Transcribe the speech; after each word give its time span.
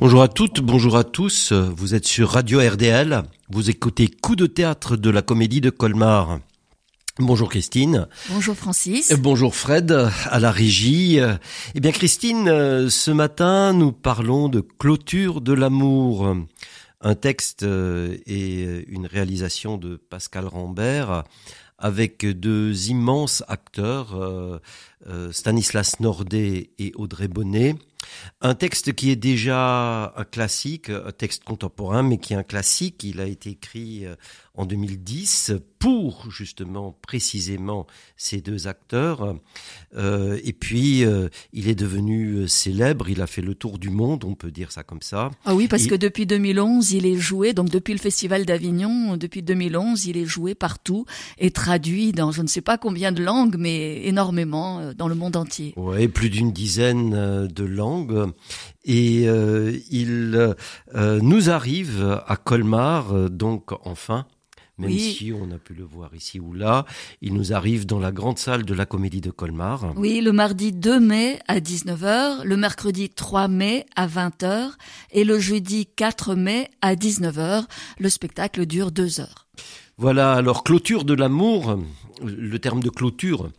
Bonjour 0.00 0.22
à 0.22 0.28
toutes, 0.28 0.60
bonjour 0.60 0.96
à 0.96 1.02
tous. 1.02 1.52
Vous 1.52 1.96
êtes 1.96 2.06
sur 2.06 2.30
Radio 2.30 2.60
RDL. 2.60 3.24
Vous 3.50 3.68
écoutez 3.68 4.06
Coup 4.06 4.36
de 4.36 4.46
théâtre 4.46 4.96
de 4.96 5.10
la 5.10 5.22
comédie 5.22 5.60
de 5.60 5.70
Colmar. 5.70 6.38
Bonjour 7.18 7.48
Christine. 7.48 8.06
Bonjour 8.30 8.54
Francis. 8.54 9.12
Bonjour 9.14 9.56
Fred 9.56 9.90
à 9.90 10.38
la 10.38 10.52
régie. 10.52 11.18
Eh 11.74 11.80
bien 11.80 11.90
Christine, 11.90 12.88
ce 12.88 13.10
matin 13.10 13.72
nous 13.72 13.90
parlons 13.90 14.48
de 14.48 14.60
clôture 14.60 15.40
de 15.40 15.52
l'amour. 15.52 16.32
Un 17.00 17.14
texte 17.16 17.64
et 17.64 18.84
une 18.86 19.06
réalisation 19.06 19.78
de 19.78 19.96
Pascal 19.96 20.46
Rambert 20.46 21.24
avec 21.76 22.24
deux 22.24 22.88
immenses 22.88 23.42
acteurs, 23.48 24.60
Stanislas 25.32 25.98
Nordet 25.98 26.70
et 26.78 26.92
Audrey 26.94 27.26
Bonnet. 27.26 27.74
Un 28.40 28.54
texte 28.54 28.94
qui 28.94 29.10
est 29.10 29.16
déjà 29.16 30.12
un 30.16 30.24
classique, 30.24 30.90
un 30.90 31.12
texte 31.12 31.44
contemporain, 31.44 32.02
mais 32.02 32.18
qui 32.18 32.34
est 32.34 32.36
un 32.36 32.42
classique. 32.42 33.04
Il 33.04 33.20
a 33.20 33.26
été 33.26 33.50
écrit 33.50 34.06
en 34.58 34.66
2010 34.66 35.52
pour 35.78 36.30
justement 36.30 36.98
précisément 37.06 37.86
ces 38.16 38.40
deux 38.40 38.66
acteurs. 38.66 39.36
Euh, 39.96 40.38
et 40.44 40.52
puis 40.52 41.04
euh, 41.04 41.28
il 41.52 41.68
est 41.68 41.76
devenu 41.76 42.32
euh, 42.32 42.46
célèbre, 42.48 43.08
il 43.08 43.22
a 43.22 43.28
fait 43.28 43.40
le 43.40 43.54
tour 43.54 43.78
du 43.78 43.88
monde, 43.88 44.24
on 44.24 44.34
peut 44.34 44.50
dire 44.50 44.72
ça 44.72 44.82
comme 44.82 45.00
ça. 45.00 45.30
Ah 45.44 45.54
oui, 45.54 45.68
parce 45.68 45.86
que 45.86 45.94
depuis 45.94 46.26
2011, 46.26 46.92
il 46.92 47.06
est 47.06 47.16
joué, 47.16 47.52
donc 47.52 47.70
depuis 47.70 47.92
le 47.92 48.00
Festival 48.00 48.44
d'Avignon, 48.44 49.16
depuis 49.16 49.42
2011, 49.42 50.06
il 50.06 50.16
est 50.16 50.24
joué 50.24 50.56
partout 50.56 51.06
et 51.38 51.52
traduit 51.52 52.10
dans 52.10 52.32
je 52.32 52.42
ne 52.42 52.48
sais 52.48 52.60
pas 52.60 52.76
combien 52.76 53.12
de 53.12 53.22
langues, 53.22 53.56
mais 53.56 54.04
énormément 54.06 54.92
dans 54.94 55.06
le 55.06 55.14
monde 55.14 55.36
entier. 55.36 55.72
Oui, 55.76 56.08
plus 56.08 56.30
d'une 56.30 56.52
dizaine 56.52 57.46
de 57.46 57.64
langues. 57.64 58.32
Et 58.84 59.24
il 59.90 60.56
nous 60.94 61.50
arrive 61.50 62.20
à 62.26 62.36
Colmar, 62.36 63.30
donc 63.30 63.70
enfin, 63.84 64.26
même 64.78 64.96
si 64.96 65.32
on 65.32 65.50
a 65.50 65.58
pu 65.58 65.74
le 65.74 65.84
voir 65.84 66.14
ici 66.14 66.40
ou 66.40 66.52
là. 66.52 66.84
Il 67.20 67.34
nous 67.34 67.52
arrive 67.52 67.86
dans 67.86 67.98
la 67.98 68.12
grande 68.12 68.38
salle 68.38 68.64
de 68.64 68.74
la 68.74 68.86
Comédie 68.86 69.20
de 69.20 69.30
Colmar. 69.30 69.92
Oui, 69.96 70.20
le 70.20 70.32
mardi 70.32 70.72
2 70.72 71.00
mai 71.00 71.40
à 71.48 71.60
19h, 71.60 72.44
le 72.44 72.56
mercredi 72.56 73.10
3 73.10 73.48
mai 73.48 73.86
à 73.96 74.06
20h 74.06 74.70
et 75.12 75.24
le 75.24 75.38
jeudi 75.38 75.86
4 75.86 76.34
mai 76.34 76.70
à 76.80 76.94
19h. 76.94 77.64
Le 77.98 78.08
spectacle 78.08 78.66
dure 78.66 78.92
deux 78.92 79.20
heures. 79.20 79.46
Voilà, 79.96 80.34
alors 80.34 80.62
clôture 80.62 81.04
de 81.04 81.14
l'amour, 81.14 81.78
le 82.22 82.58
terme 82.58 82.82
de 82.82 82.90
clôture 82.90 83.50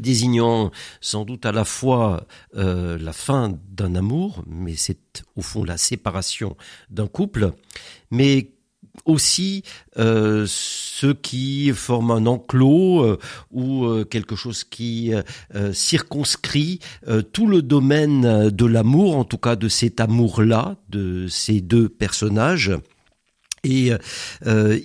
désignant 0.00 0.70
sans 1.00 1.24
doute 1.24 1.46
à 1.46 1.52
la 1.52 1.64
fois 1.64 2.26
euh, 2.56 2.98
la 2.98 3.12
fin 3.12 3.58
d'un 3.68 3.94
amour, 3.94 4.42
mais 4.46 4.74
c'est 4.74 5.22
au 5.36 5.42
fond 5.42 5.62
la 5.62 5.76
séparation 5.76 6.56
d'un 6.88 7.06
couple, 7.06 7.52
mais 8.10 8.52
aussi 9.04 9.62
euh, 9.98 10.46
ceux 11.00 11.14
qui 11.14 11.72
forment 11.72 12.10
un 12.10 12.26
enclos 12.26 13.02
euh, 13.02 13.18
ou 13.50 13.86
euh, 13.86 14.04
quelque 14.04 14.36
chose 14.36 14.64
qui 14.64 15.12
euh, 15.14 15.72
circonscrit 15.72 16.80
tout 17.32 17.46
le 17.46 17.62
domaine 17.62 18.50
de 18.50 18.66
l'amour, 18.66 19.16
en 19.16 19.24
tout 19.24 19.38
cas 19.38 19.56
de 19.56 19.68
cet 19.68 20.00
amour-là, 20.00 20.76
de 20.88 21.26
ces 21.28 21.60
deux 21.60 21.88
personnages. 21.88 22.72
Et 23.62 23.90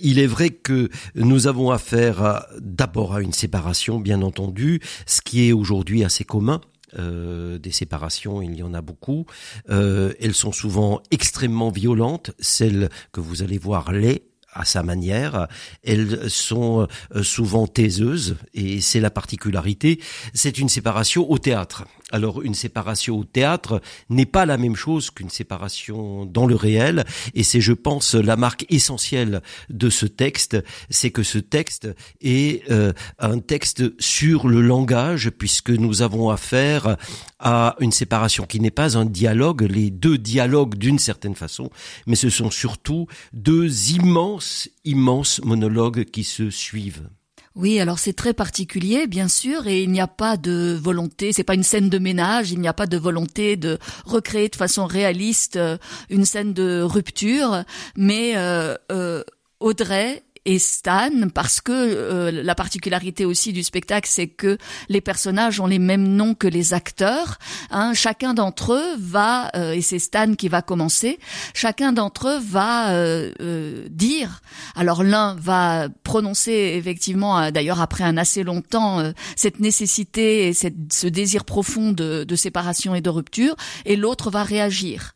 il 0.02 0.18
est 0.18 0.26
vrai 0.26 0.50
que 0.50 0.90
nous 1.14 1.46
avons 1.46 1.70
affaire 1.70 2.44
d'abord 2.60 3.14
à 3.14 3.22
une 3.22 3.32
séparation, 3.32 3.98
bien 4.00 4.20
entendu, 4.20 4.80
ce 5.06 5.22
qui 5.22 5.48
est 5.48 5.52
aujourd'hui 5.52 6.04
assez 6.04 6.24
commun. 6.24 6.60
Euh, 6.98 7.58
des 7.58 7.72
séparations, 7.72 8.42
il 8.42 8.54
y 8.54 8.62
en 8.62 8.74
a 8.74 8.80
beaucoup. 8.80 9.26
Euh, 9.70 10.12
elles 10.20 10.34
sont 10.34 10.52
souvent 10.52 11.02
extrêmement 11.10 11.70
violentes. 11.70 12.30
Celles 12.38 12.90
que 13.12 13.20
vous 13.20 13.42
allez 13.42 13.58
voir 13.58 13.92
les 13.92 14.24
à 14.56 14.64
sa 14.64 14.82
manière. 14.82 15.48
Elles 15.84 16.30
sont 16.30 16.88
euh, 17.14 17.22
souvent 17.22 17.66
taiseuses 17.66 18.36
et 18.54 18.80
c'est 18.80 19.00
la 19.00 19.10
particularité. 19.10 20.00
C'est 20.32 20.58
une 20.58 20.68
séparation 20.68 21.30
au 21.30 21.38
théâtre. 21.38 21.84
Alors 22.12 22.42
une 22.42 22.54
séparation 22.54 23.18
au 23.18 23.24
théâtre 23.24 23.82
n'est 24.10 24.26
pas 24.26 24.46
la 24.46 24.58
même 24.58 24.76
chose 24.76 25.10
qu'une 25.10 25.28
séparation 25.28 26.24
dans 26.24 26.46
le 26.46 26.54
réel 26.54 27.04
et 27.34 27.42
c'est 27.42 27.60
je 27.60 27.72
pense 27.72 28.14
la 28.14 28.36
marque 28.36 28.64
essentielle 28.68 29.42
de 29.70 29.90
ce 29.90 30.06
texte, 30.06 30.56
c'est 30.88 31.10
que 31.10 31.24
ce 31.24 31.38
texte 31.38 31.88
est 32.20 32.70
euh, 32.70 32.92
un 33.18 33.40
texte 33.40 34.00
sur 34.00 34.46
le 34.46 34.60
langage 34.60 35.30
puisque 35.30 35.70
nous 35.70 36.02
avons 36.02 36.30
affaire 36.30 36.96
à 37.40 37.74
une 37.80 37.92
séparation 37.92 38.46
qui 38.46 38.60
n'est 38.60 38.70
pas 38.70 38.96
un 38.96 39.04
dialogue, 39.04 39.62
les 39.62 39.90
deux 39.90 40.16
dialogues 40.16 40.76
d'une 40.76 41.00
certaine 41.00 41.34
façon, 41.34 41.70
mais 42.06 42.14
ce 42.14 42.30
sont 42.30 42.52
surtout 42.52 43.08
deux 43.32 43.90
immenses 43.90 44.68
immenses 44.84 45.40
monologues 45.42 46.04
qui 46.04 46.22
se 46.22 46.50
suivent. 46.50 47.08
Oui, 47.56 47.80
alors 47.80 47.98
c'est 47.98 48.12
très 48.12 48.34
particulier, 48.34 49.06
bien 49.06 49.28
sûr, 49.28 49.66
et 49.66 49.82
il 49.82 49.90
n'y 49.90 50.00
a 50.02 50.06
pas 50.06 50.36
de 50.36 50.78
volonté, 50.78 51.32
c'est 51.32 51.42
pas 51.42 51.54
une 51.54 51.62
scène 51.62 51.88
de 51.88 51.98
ménage, 51.98 52.52
il 52.52 52.60
n'y 52.60 52.68
a 52.68 52.74
pas 52.74 52.86
de 52.86 52.98
volonté 52.98 53.56
de 53.56 53.78
recréer 54.04 54.50
de 54.50 54.56
façon 54.56 54.84
réaliste 54.84 55.56
euh, 55.56 55.78
une 56.10 56.26
scène 56.26 56.52
de 56.52 56.82
rupture, 56.82 57.64
mais 57.96 58.36
euh, 58.36 58.74
euh, 58.92 59.24
Audrey 59.58 60.22
et 60.46 60.58
Stan 60.58 61.28
parce 61.34 61.60
que 61.60 61.72
euh, 61.72 62.30
la 62.30 62.54
particularité 62.54 63.24
aussi 63.24 63.52
du 63.52 63.62
spectacle 63.62 64.08
c'est 64.10 64.28
que 64.28 64.56
les 64.88 65.00
personnages 65.00 65.60
ont 65.60 65.66
les 65.66 65.80
mêmes 65.80 66.06
noms 66.06 66.34
que 66.34 66.46
les 66.46 66.72
acteurs 66.72 67.38
hein. 67.70 67.92
chacun 67.92 68.32
d'entre 68.32 68.72
eux 68.72 68.96
va 68.98 69.50
euh, 69.56 69.72
et 69.72 69.82
c'est 69.82 69.98
Stan 69.98 70.34
qui 70.34 70.48
va 70.48 70.62
commencer 70.62 71.18
chacun 71.52 71.92
d'entre 71.92 72.28
eux 72.28 72.38
va 72.38 72.92
euh, 72.92 73.88
dire 73.90 74.40
alors 74.76 75.02
l'un 75.02 75.34
va 75.34 75.88
prononcer 76.04 76.74
effectivement 76.78 77.50
d'ailleurs 77.50 77.80
après 77.80 78.04
un 78.04 78.16
assez 78.16 78.44
long 78.44 78.62
temps 78.62 79.02
cette 79.34 79.58
nécessité 79.58 80.48
et 80.48 80.52
ce 80.54 81.06
désir 81.08 81.44
profond 81.44 81.90
de, 81.90 82.24
de 82.24 82.36
séparation 82.36 82.94
et 82.94 83.00
de 83.00 83.10
rupture 83.10 83.56
et 83.84 83.96
l'autre 83.96 84.30
va 84.30 84.44
réagir 84.44 85.14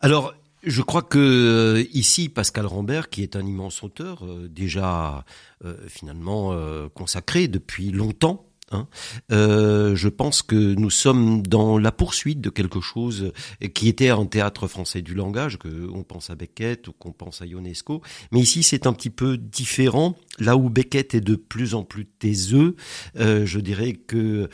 alors 0.00 0.32
je 0.62 0.82
crois 0.82 1.02
que 1.02 1.18
euh, 1.18 1.84
ici, 1.92 2.28
Pascal 2.28 2.66
Rambert, 2.66 3.08
qui 3.08 3.22
est 3.22 3.36
un 3.36 3.44
immense 3.44 3.82
auteur, 3.82 4.24
euh, 4.24 4.48
déjà 4.48 5.24
euh, 5.64 5.76
finalement 5.88 6.54
consacré 6.94 7.48
depuis 7.48 7.90
longtemps, 7.90 8.46
Hein. 8.74 8.88
je 9.28 10.08
pense 10.08 10.40
que 10.40 10.54
nous 10.54 10.88
sommes 10.88 11.46
dans 11.46 11.76
la 11.76 11.92
poursuite 11.92 12.40
de 12.40 12.48
quelque 12.48 12.80
chose 12.80 13.30
qui 13.74 13.86
était 13.86 14.08
un 14.08 14.24
théâtre 14.24 14.66
français 14.66 15.02
du 15.02 15.12
langage, 15.12 15.58
que 15.58 15.90
on 15.92 16.04
pense 16.04 16.30
à 16.30 16.36
Beckett 16.36 16.88
ou 16.88 16.92
qu'on 16.92 17.12
pense 17.12 17.42
à 17.42 17.46
Ionesco, 17.46 18.00
mais 18.30 18.40
ici 18.40 18.62
c'est 18.62 18.86
un 18.86 18.94
petit 18.94 19.10
peu 19.10 19.36
différent. 19.36 20.16
Là 20.38 20.56
où 20.56 20.70
Beckett 20.70 21.14
est 21.14 21.20
de 21.20 21.36
plus 21.36 21.74
en 21.74 21.84
plus 21.84 22.06
taiseux, 22.06 22.76
je 23.14 23.58
dirais 23.58 23.92
que 23.92 24.48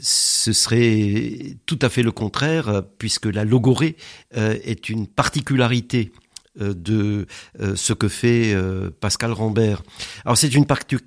ce 0.00 0.52
serait 0.52 1.56
tout 1.66 1.78
à 1.82 1.88
fait 1.88 2.02
le 2.02 2.12
contraire, 2.12 2.82
puisque 2.98 3.26
la 3.26 3.44
logorée 3.44 3.96
euh, 4.36 4.56
est 4.64 4.88
une 4.88 5.06
particularité 5.06 6.12
euh, 6.60 6.74
de 6.74 7.26
euh, 7.60 7.74
ce 7.74 7.92
que 7.92 8.08
fait 8.08 8.56
Pascal 9.00 9.32
Rambert. 9.32 9.82
Alors 10.24 10.36
c'est 10.36 10.54
une, 10.54 10.66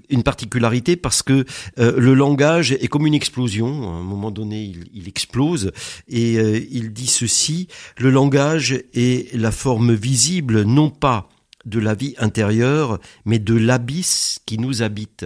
une, 0.10 0.24
particularité 0.24 0.96
parce 0.96 1.24
que 1.24 1.46
le 1.78 2.14
langage 2.14 2.72
est 2.72 2.88
comme 2.88 3.08
une 3.08 3.14
explosion. 3.14 3.90
À 3.90 3.98
un 3.98 4.04
moment 4.04 4.32
donné, 4.32 4.64
il, 4.64 4.90
il 4.94 5.08
explose 5.08 5.72
et 6.08 6.34
il 6.72 6.94
dit 6.94 7.08
ceci 7.08 7.68
le 7.98 8.10
langage 8.10 8.84
est 8.94 9.34
la 9.36 9.52
forme 9.52 9.94
visible 9.94 10.64
non 10.64 10.90
pas 10.90 11.30
de 11.66 11.80
la 11.80 11.94
vie 11.94 12.16
intérieure, 12.18 13.00
mais 13.26 13.40
de 13.40 13.54
l'abysse 13.54 14.40
qui 14.46 14.58
nous 14.58 14.82
habite 14.82 15.26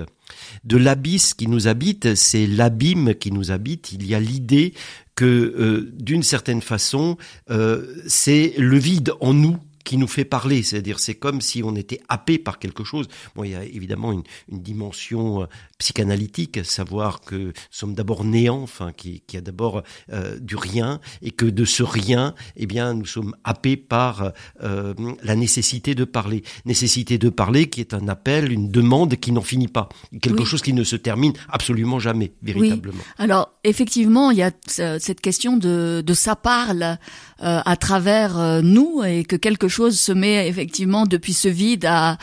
de 0.63 0.77
l'abysse 0.77 1.33
qui 1.33 1.47
nous 1.47 1.67
habite, 1.67 2.15
c'est 2.15 2.47
l'abîme 2.47 3.15
qui 3.15 3.31
nous 3.31 3.51
habite. 3.51 3.91
Il 3.91 4.05
y 4.05 4.15
a 4.15 4.19
l'idée 4.19 4.73
que, 5.15 5.25
euh, 5.25 5.91
d'une 5.99 6.23
certaine 6.23 6.61
façon, 6.61 7.17
euh, 7.49 7.85
c'est 8.07 8.53
le 8.57 8.77
vide 8.77 9.13
en 9.19 9.33
nous 9.33 9.57
qui 9.83 9.97
nous 9.97 10.07
fait 10.07 10.25
parler, 10.25 10.63
c'est-à-dire 10.63 10.99
c'est 10.99 11.15
comme 11.15 11.41
si 11.41 11.63
on 11.63 11.75
était 11.75 12.01
happé 12.07 12.37
par 12.37 12.59
quelque 12.59 12.83
chose. 12.83 13.07
Bon, 13.35 13.43
il 13.43 13.51
y 13.51 13.55
a 13.55 13.63
évidemment 13.63 14.11
une, 14.11 14.23
une 14.51 14.61
dimension 14.61 15.43
euh, 15.43 15.45
psychanalytique, 15.77 16.63
savoir 16.63 17.21
que 17.21 17.35
nous 17.35 17.53
sommes 17.69 17.95
d'abord 17.95 18.23
néants, 18.23 18.61
enfin, 18.61 18.91
qui, 18.91 19.23
qui 19.27 19.37
a 19.37 19.41
d'abord 19.41 19.83
euh, 20.11 20.37
du 20.39 20.55
rien, 20.55 20.99
et 21.21 21.31
que 21.31 21.45
de 21.45 21.65
ce 21.65 21.83
rien, 21.83 22.35
eh 22.55 22.65
bien, 22.65 22.93
nous 22.93 23.05
sommes 23.05 23.35
happés 23.43 23.77
par 23.77 24.31
euh, 24.63 24.93
la 25.23 25.35
nécessité 25.35 25.95
de 25.95 26.03
parler, 26.03 26.43
nécessité 26.65 27.17
de 27.17 27.29
parler, 27.29 27.69
qui 27.69 27.81
est 27.81 27.93
un 27.93 28.07
appel, 28.07 28.51
une 28.51 28.69
demande 28.69 29.15
qui 29.15 29.31
n'en 29.31 29.41
finit 29.41 29.67
pas, 29.67 29.89
quelque 30.21 30.45
chose 30.45 30.61
qui 30.61 30.73
ne 30.73 30.83
se 30.83 30.95
termine 30.95 31.33
absolument 31.49 31.99
jamais, 31.99 32.33
véritablement. 32.41 32.97
Oui. 32.99 33.13
Alors, 33.17 33.53
effectivement, 33.63 34.31
il 34.31 34.37
y 34.37 34.43
a 34.43 34.51
cette 34.67 35.21
question 35.21 35.57
de, 35.57 36.03
de 36.05 36.13
ça 36.13 36.35
parle 36.35 36.97
à 37.39 37.75
travers 37.77 38.61
nous 38.61 39.03
et 39.03 39.23
que 39.23 39.35
quelque 39.35 39.67
chose 39.71 39.99
se 39.99 40.11
met 40.11 40.47
effectivement 40.47 41.05
depuis 41.05 41.33
ce 41.33 41.47
vide 41.47 41.85
à, 41.85 42.17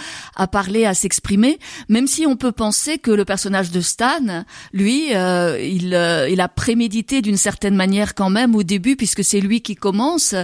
parler, 0.52 0.84
à 0.84 0.94
s'exprimer, 0.94 1.58
même 1.88 2.06
si 2.06 2.26
on 2.26 2.36
peut 2.36 2.52
penser 2.52 2.98
que 2.98 3.10
le 3.10 3.24
personnage 3.24 3.70
de 3.70 3.80
Stan, 3.80 4.44
lui, 4.72 5.14
euh, 5.14 5.58
il, 5.60 5.94
euh, 5.94 6.28
il 6.28 6.40
a 6.40 6.48
prémédité 6.48 7.22
d'une 7.22 7.36
certaine 7.36 7.74
manière 7.74 8.14
quand 8.14 8.30
même 8.30 8.54
au 8.54 8.62
début, 8.62 8.94
puisque 8.94 9.24
c'est 9.24 9.40
lui 9.40 9.62
qui 9.62 9.74
commence 9.74 10.34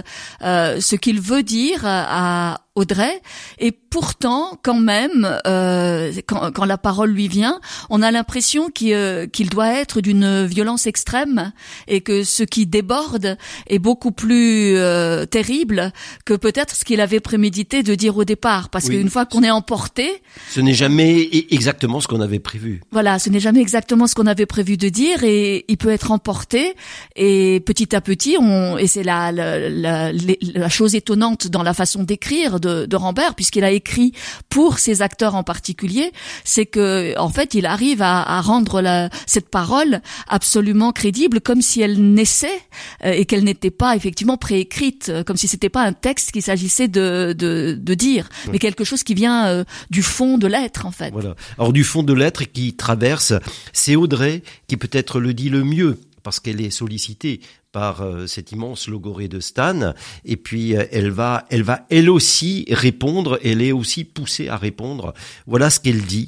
euh, 0.41 0.81
ce 0.81 0.95
qu'il 0.95 1.21
veut 1.21 1.43
dire 1.43 1.81
à, 1.85 2.64
Audrey, 2.75 3.21
et 3.57 3.71
pourtant, 3.71 4.59
quand 4.61 4.81
même, 4.81 5.39
euh, 5.47 6.11
quand, 6.27 6.51
quand, 6.51 6.65
la 6.65 6.77
parole 6.77 7.11
lui 7.11 7.29
vient, 7.29 7.61
on 7.89 8.01
a 8.01 8.11
l'impression 8.11 8.69
qu'il 8.69 8.93
euh, 8.93 9.27
qu'il 9.27 9.49
doit 9.49 9.69
être 9.69 10.01
d'une 10.01 10.45
violence 10.45 10.85
extrême 10.85 11.53
et 11.87 12.01
que 12.01 12.25
ce 12.25 12.43
qui 12.43 12.65
déborde 12.65 13.37
est 13.67 13.79
beaucoup 13.79 14.11
plus 14.11 14.75
euh, 14.75 15.25
terrible 15.25 15.93
que 16.25 16.33
peut-être 16.33 16.75
ce 16.75 16.83
qu'il 16.83 16.99
avait 16.99 17.21
prémédité 17.21 17.81
de 17.81 17.95
dire 17.95 18.17
au 18.17 18.25
départ. 18.25 18.67
Parce 18.67 18.89
qu'une 18.89 19.09
fois 19.09 19.25
qu'on 19.25 19.43
est 19.43 19.51
emporté, 19.51 20.21
ce 20.49 20.59
n'est 20.59 20.73
jamais 20.73 21.29
e-, 21.33 21.53
exactement 21.53 22.01
ce 22.01 22.07
qu'on 22.07 22.19
avait 22.19 22.39
prévu. 22.39 22.81
Voilà, 22.91 23.19
ce 23.19 23.29
n'est 23.29 23.39
jamais 23.39 23.61
exactement 23.61 24.07
ce 24.07 24.15
qu'on 24.15 24.27
avait 24.27 24.45
prévu 24.45 24.75
de 24.75 24.89
dire 24.89 25.23
et 25.23 25.63
il 25.69 25.77
peut 25.77 25.91
être 25.91 26.11
emporté 26.11 26.75
et 27.15 27.61
petit 27.61 27.95
à 27.95 28.01
petit, 28.01 28.35
on 28.37 28.77
et 28.77 28.87
c'est 28.87 29.03
la, 29.03 29.31
la, 29.31 29.69
la, 29.69 30.11
la 30.11 30.69
chose 30.69 30.95
étonnante 30.95 31.47
dans 31.47 31.63
la 31.63 31.73
façon 31.73 32.03
d'écrire 32.03 32.59
de, 32.65 32.85
de 32.85 32.95
Rambert, 32.95 33.35
puisqu'il 33.35 33.63
a 33.63 33.71
écrit 33.71 34.13
pour 34.49 34.79
ces 34.79 35.01
acteurs 35.01 35.35
en 35.35 35.43
particulier, 35.43 36.11
c'est 36.43 36.65
que 36.65 37.17
en 37.17 37.29
fait, 37.29 37.53
il 37.53 37.65
arrive 37.65 38.01
à, 38.01 38.21
à 38.37 38.41
rendre 38.41 38.81
la, 38.81 39.09
cette 39.25 39.49
parole 39.49 40.01
absolument 40.27 40.91
crédible, 40.91 41.41
comme 41.41 41.61
si 41.61 41.81
elle 41.81 42.13
naissait 42.13 42.59
euh, 43.03 43.11
et 43.11 43.25
qu'elle 43.25 43.43
n'était 43.43 43.71
pas 43.71 43.95
effectivement 43.95 44.37
préécrite, 44.37 45.09
euh, 45.09 45.23
comme 45.23 45.37
si 45.37 45.47
c'était 45.47 45.69
pas 45.69 45.83
un 45.83 45.93
texte 45.93 46.31
qu'il 46.31 46.41
s'agissait 46.41 46.87
de, 46.87 47.35
de, 47.37 47.77
de, 47.79 47.93
dire, 47.93 48.29
mais 48.51 48.59
quelque 48.59 48.83
chose 48.83 49.03
qui 49.03 49.13
vient 49.13 49.47
euh, 49.47 49.63
du 49.89 50.03
fond 50.03 50.37
de 50.37 50.47
l'être 50.47 50.85
en 50.85 50.91
fait. 50.91 51.11
Voilà. 51.11 51.35
Alors 51.57 51.73
du 51.73 51.83
fond 51.83 52.03
de 52.03 52.13
l'être 52.13 52.43
qui 52.43 52.75
traverse, 52.75 53.33
c'est 53.73 53.95
Audrey 53.95 54.43
qui 54.67 54.77
peut-être 54.77 55.19
le 55.19 55.33
dit 55.33 55.49
le 55.49 55.63
mieux 55.63 55.99
parce 56.25 56.39
qu'elle 56.39 56.59
est 56.59 56.71
sollicitée 56.71 57.39
par 57.71 58.01
euh, 58.01 58.25
cet 58.25 58.51
immense 58.51 58.87
logoré 58.87 59.27
de 59.27 59.39
Stan. 59.39 59.93
Et 60.25 60.37
puis 60.37 60.75
euh, 60.75 60.85
elle 60.91 61.11
va, 61.11 61.45
elle 61.51 61.61
va 61.61 61.85
elle 61.91 62.09
aussi 62.09 62.65
répondre. 62.71 63.39
Elle 63.43 63.61
est 63.61 63.71
aussi 63.71 64.03
poussée 64.03 64.49
à 64.49 64.57
répondre. 64.57 65.13
Voilà 65.45 65.69
ce 65.69 65.79
qu'elle 65.79 66.01
dit. 66.01 66.27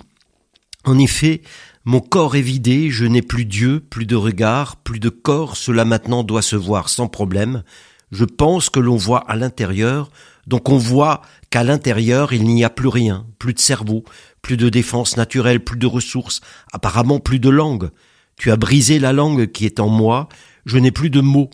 En 0.86 1.00
effet, 1.00 1.42
mon 1.84 2.00
corps 2.00 2.36
est 2.36 2.42
vidé, 2.42 2.92
je 2.92 3.06
n'ai 3.06 3.24
plus 3.24 3.46
Dieu, 3.46 3.80
plus 3.80 4.06
de 4.06 4.16
regard, 4.16 4.76
plus 4.76 5.00
de 5.00 5.10
corps, 5.10 5.58
cela 5.58 5.84
maintenant 5.84 6.24
doit 6.24 6.44
se 6.44 6.56
voir 6.56 6.90
sans 6.90 7.08
problème. 7.08 7.64
Je 8.12 8.24
pense 8.24 8.70
que 8.70 8.80
l'on 8.80 8.98
voit 8.98 9.30
à 9.30 9.36
l'intérieur, 9.36 10.12
donc 10.46 10.70
on 10.70 10.78
voit 10.78 11.24
qu'à 11.50 11.64
l'intérieur 11.64 12.34
il 12.34 12.44
n'y 12.44 12.64
a 12.64 12.70
plus 12.70 12.88
rien, 12.88 13.26
plus 13.40 13.54
de 13.54 13.60
cerveau, 13.60 14.04
plus 14.44 14.58
de 14.58 14.70
défense 14.70 15.18
naturelle, 15.18 15.64
plus 15.64 15.80
de 15.80 15.88
ressources, 15.88 16.42
apparemment 16.72 17.20
plus 17.20 17.40
de 17.40 17.50
langue. 17.50 17.90
Tu 18.38 18.52
as 18.52 18.56
brisé 18.56 19.00
la 19.00 19.14
langue 19.14 19.52
qui 19.52 19.66
est 19.66 19.80
en 19.80 19.90
moi, 19.90 20.30
je 20.66 20.78
n'ai 20.78 20.92
plus 20.92 21.10
de 21.10 21.22
mots. 21.22 21.50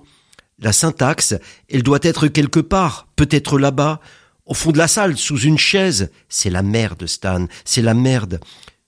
La 0.60 0.74
syntaxe, 0.74 1.34
elle 1.70 1.84
doit 1.84 2.00
être 2.02 2.28
quelque 2.28 2.60
part, 2.60 3.08
peut-être 3.16 3.58
là-bas, 3.58 4.00
au 4.46 4.54
fond 4.54 4.72
de 4.72 4.78
la 4.78 4.88
salle, 4.88 5.18
sous 5.18 5.40
une 5.40 5.58
chaise. 5.58 6.12
C'est 6.30 6.50
la 6.50 6.62
merde, 6.62 7.06
Stan, 7.08 7.48
c'est 7.64 7.82
la 7.82 7.94
merde. 7.94 8.40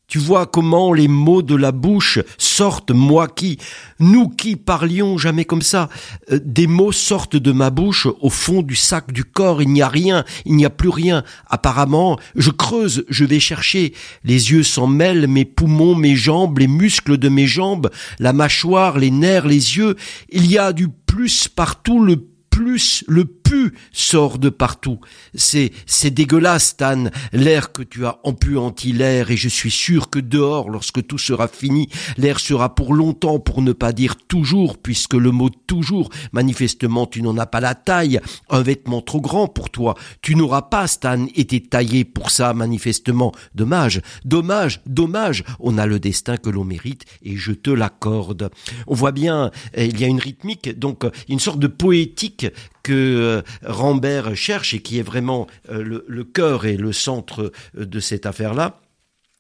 Tu 0.07 0.19
vois 0.19 0.45
comment 0.45 0.93
les 0.93 1.07
mots 1.07 1.41
de 1.41 1.55
la 1.55 1.71
bouche 1.71 2.19
sortent, 2.37 2.91
moi 2.91 3.27
qui, 3.27 3.57
nous 3.99 4.29
qui 4.29 4.55
parlions 4.55 5.17
jamais 5.17 5.45
comme 5.45 5.63
ça, 5.63 5.89
euh, 6.31 6.39
des 6.43 6.67
mots 6.67 6.91
sortent 6.91 7.35
de 7.35 7.51
ma 7.51 7.71
bouche 7.71 8.07
au 8.21 8.29
fond 8.29 8.61
du 8.61 8.75
sac 8.75 9.11
du 9.11 9.23
corps, 9.23 9.63
il 9.63 9.69
n'y 9.69 9.81
a 9.81 9.87
rien, 9.87 10.23
il 10.45 10.55
n'y 10.55 10.65
a 10.65 10.69
plus 10.69 10.89
rien. 10.89 11.23
Apparemment, 11.47 12.19
je 12.35 12.51
creuse, 12.51 13.03
je 13.09 13.25
vais 13.25 13.39
chercher, 13.39 13.93
les 14.23 14.51
yeux 14.51 14.63
s'en 14.63 14.85
mêlent, 14.85 15.27
mes 15.27 15.45
poumons, 15.45 15.95
mes 15.95 16.15
jambes, 16.15 16.59
les 16.59 16.67
muscles 16.67 17.17
de 17.17 17.29
mes 17.29 17.47
jambes, 17.47 17.89
la 18.19 18.31
mâchoire, 18.31 18.99
les 18.99 19.11
nerfs, 19.11 19.47
les 19.47 19.77
yeux, 19.77 19.95
il 20.29 20.45
y 20.45 20.59
a 20.59 20.71
du 20.71 20.87
plus 20.87 21.47
partout, 21.47 22.03
le 22.03 22.27
plus 22.51 23.03
le 23.07 23.25
pu 23.45 23.73
sort 23.93 24.39
de 24.39 24.49
partout. 24.49 24.99
C'est, 25.35 25.71
c'est 25.85 26.09
dégueulasse, 26.09 26.69
Stan, 26.69 27.05
l'air 27.31 27.71
que 27.71 27.83
tu 27.83 28.05
as 28.05 28.19
empuanti 28.23 28.91
l'air, 28.91 29.31
et 29.31 29.37
je 29.37 29.47
suis 29.47 29.71
sûr 29.71 30.09
que 30.09 30.19
dehors, 30.19 30.69
lorsque 30.69 31.05
tout 31.05 31.19
sera 31.19 31.47
fini, 31.47 31.87
l'air 32.17 32.39
sera 32.39 32.73
pour 32.75 32.93
longtemps, 32.93 33.39
pour 33.39 33.61
ne 33.61 33.71
pas 33.71 33.93
dire 33.93 34.15
toujours, 34.27 34.77
puisque 34.77 35.13
le 35.13 35.31
mot 35.31 35.49
toujours, 35.49 36.09
manifestement, 36.33 37.05
tu 37.05 37.21
n'en 37.21 37.37
as 37.37 37.45
pas 37.45 37.61
la 37.61 37.75
taille, 37.75 38.19
un 38.49 38.61
vêtement 38.61 39.01
trop 39.01 39.21
grand 39.21 39.47
pour 39.47 39.69
toi. 39.69 39.95
Tu 40.21 40.35
n'auras 40.35 40.63
pas, 40.63 40.87
Stan, 40.87 41.27
été 41.35 41.61
taillé 41.61 42.03
pour 42.03 42.31
ça, 42.31 42.53
manifestement. 42.53 43.31
Dommage, 43.53 44.01
dommage, 44.25 44.81
dommage. 44.87 45.43
On 45.59 45.77
a 45.77 45.85
le 45.85 45.99
destin 45.99 46.37
que 46.37 46.49
l'on 46.49 46.65
mérite, 46.65 47.05
et 47.21 47.37
je 47.37 47.51
te 47.51 47.69
l'accorde. 47.69 48.49
On 48.87 48.95
voit 48.95 49.11
bien, 49.11 49.51
il 49.77 49.99
y 49.99 50.03
a 50.03 50.07
une 50.07 50.19
rythmique, 50.19 50.79
donc 50.79 51.03
une 51.29 51.39
sorte 51.39 51.59
de 51.59 51.67
poétique 51.67 52.47
que 52.85 52.93
euh, 52.93 53.41
Rambert 53.63 54.35
cherche 54.35 54.75
et 54.75 54.79
qui 54.79 54.99
est 54.99 55.01
vraiment 55.01 55.47
euh, 55.71 56.01
le, 56.07 56.23
cœur 56.23 56.67
et 56.67 56.77
le 56.77 56.93
centre 56.93 57.51
euh, 57.75 57.85
de 57.85 57.99
cette 57.99 58.27
affaire-là 58.27 58.79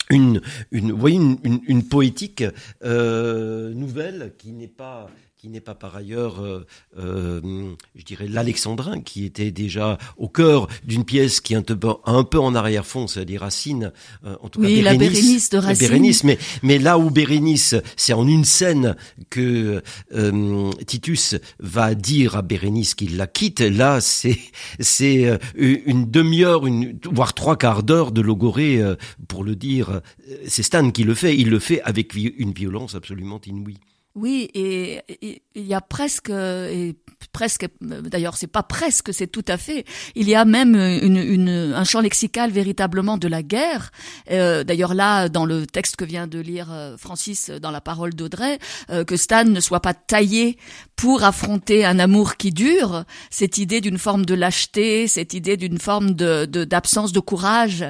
une, 0.09 0.41
une, 0.71 1.37
une, 1.67 1.87
poétique 1.87 2.43
nouvelle 2.83 4.33
qui 4.37 4.51
n'est 4.51 4.67
pas 4.67 5.09
qui 5.45 5.51
n'est 5.51 5.61
pas 5.61 5.75
par 5.75 5.95
ailleurs, 5.95 6.43
euh, 6.43 6.65
euh, 6.97 7.39
je 7.95 8.03
dirais, 8.03 8.27
l'alexandrin, 8.27 8.99
qui 8.99 9.25
était 9.25 9.51
déjà 9.51 9.99
au 10.17 10.27
cœur 10.27 10.67
d'une 10.83 11.05
pièce 11.05 11.39
qui 11.39 11.53
est 11.53 11.57
un 11.57 11.61
peu, 11.61 11.77
un 12.03 12.23
peu 12.23 12.39
en 12.39 12.55
arrière-fond, 12.55 13.05
c'est-à-dire 13.05 13.41
Racine, 13.41 13.91
euh, 14.25 14.37
en 14.41 14.49
tout 14.49 14.59
oui, 14.59 14.81
cas 14.81 14.95
Bérénice, 14.95 15.03
la 15.03 15.07
Bérénice 15.07 15.49
de 15.51 15.57
Racine. 15.59 15.87
Bérénice, 15.87 16.23
mais, 16.23 16.39
mais 16.63 16.79
là 16.79 16.97
où 16.97 17.11
Bérénice, 17.11 17.75
c'est 17.95 18.13
en 18.13 18.27
une 18.27 18.43
scène 18.43 18.95
que 19.29 19.83
euh, 20.15 20.71
Titus 20.87 21.35
va 21.59 21.93
dire 21.93 22.35
à 22.35 22.41
Bérénice 22.41 22.95
qu'il 22.95 23.15
la 23.15 23.27
quitte, 23.27 23.59
là 23.59 24.01
c'est 24.01 24.39
c'est 24.79 25.39
une 25.53 26.09
demi-heure, 26.09 26.65
une, 26.65 26.97
voire 27.03 27.35
trois 27.35 27.55
quarts 27.55 27.83
d'heure 27.83 28.11
de 28.11 28.21
logoré, 28.21 28.81
pour 29.27 29.43
le 29.43 29.55
dire. 29.55 30.01
C'est 30.47 30.63
Stan 30.63 30.89
qui 30.89 31.03
le 31.03 31.13
fait, 31.13 31.37
il 31.37 31.51
le 31.51 31.59
fait 31.59 31.83
avec 31.83 32.15
une 32.15 32.51
violence 32.51 32.95
absolument 32.95 33.39
inouïe. 33.45 33.77
Oui, 34.15 34.49
et 34.53 35.01
il 35.55 35.65
y 35.65 35.73
a 35.73 35.81
presque, 35.81 36.31
presque, 37.35 37.67
d'ailleurs 37.81 38.37
c'est 38.37 38.47
pas 38.47 38.63
presque, 38.63 39.13
c'est 39.13 39.27
tout 39.27 39.43
à 39.49 39.57
fait. 39.57 39.83
Il 40.15 40.29
y 40.29 40.35
a 40.35 40.45
même 40.45 40.73
une, 40.73 41.17
une, 41.17 41.73
un 41.75 41.83
champ 41.83 41.99
lexical 41.99 42.49
véritablement 42.49 43.17
de 43.17 43.27
la 43.27 43.43
guerre. 43.43 43.91
Euh, 44.31 44.63
d'ailleurs 44.63 44.93
là, 44.93 45.27
dans 45.27 45.43
le 45.43 45.67
texte 45.67 45.97
que 45.97 46.05
vient 46.05 46.27
de 46.27 46.39
lire 46.39 46.69
euh, 46.71 46.95
Francis 46.97 47.49
dans 47.49 47.71
la 47.71 47.81
parole 47.81 48.13
d'Audrey, 48.13 48.57
euh, 48.89 49.03
que 49.03 49.17
Stan 49.17 49.43
ne 49.43 49.59
soit 49.59 49.81
pas 49.81 49.93
taillé 49.93 50.57
pour 50.95 51.25
affronter 51.25 51.83
un 51.83 51.99
amour 51.99 52.37
qui 52.37 52.51
dure, 52.51 53.03
cette 53.29 53.57
idée 53.57 53.81
d'une 53.81 53.97
forme 53.97 54.25
de 54.25 54.33
lâcheté, 54.33 55.09
cette 55.09 55.33
idée 55.33 55.57
d'une 55.57 55.77
forme 55.77 56.11
de 56.13 56.45
d'absence 56.45 57.11
de, 57.11 57.19
courage 57.19 57.83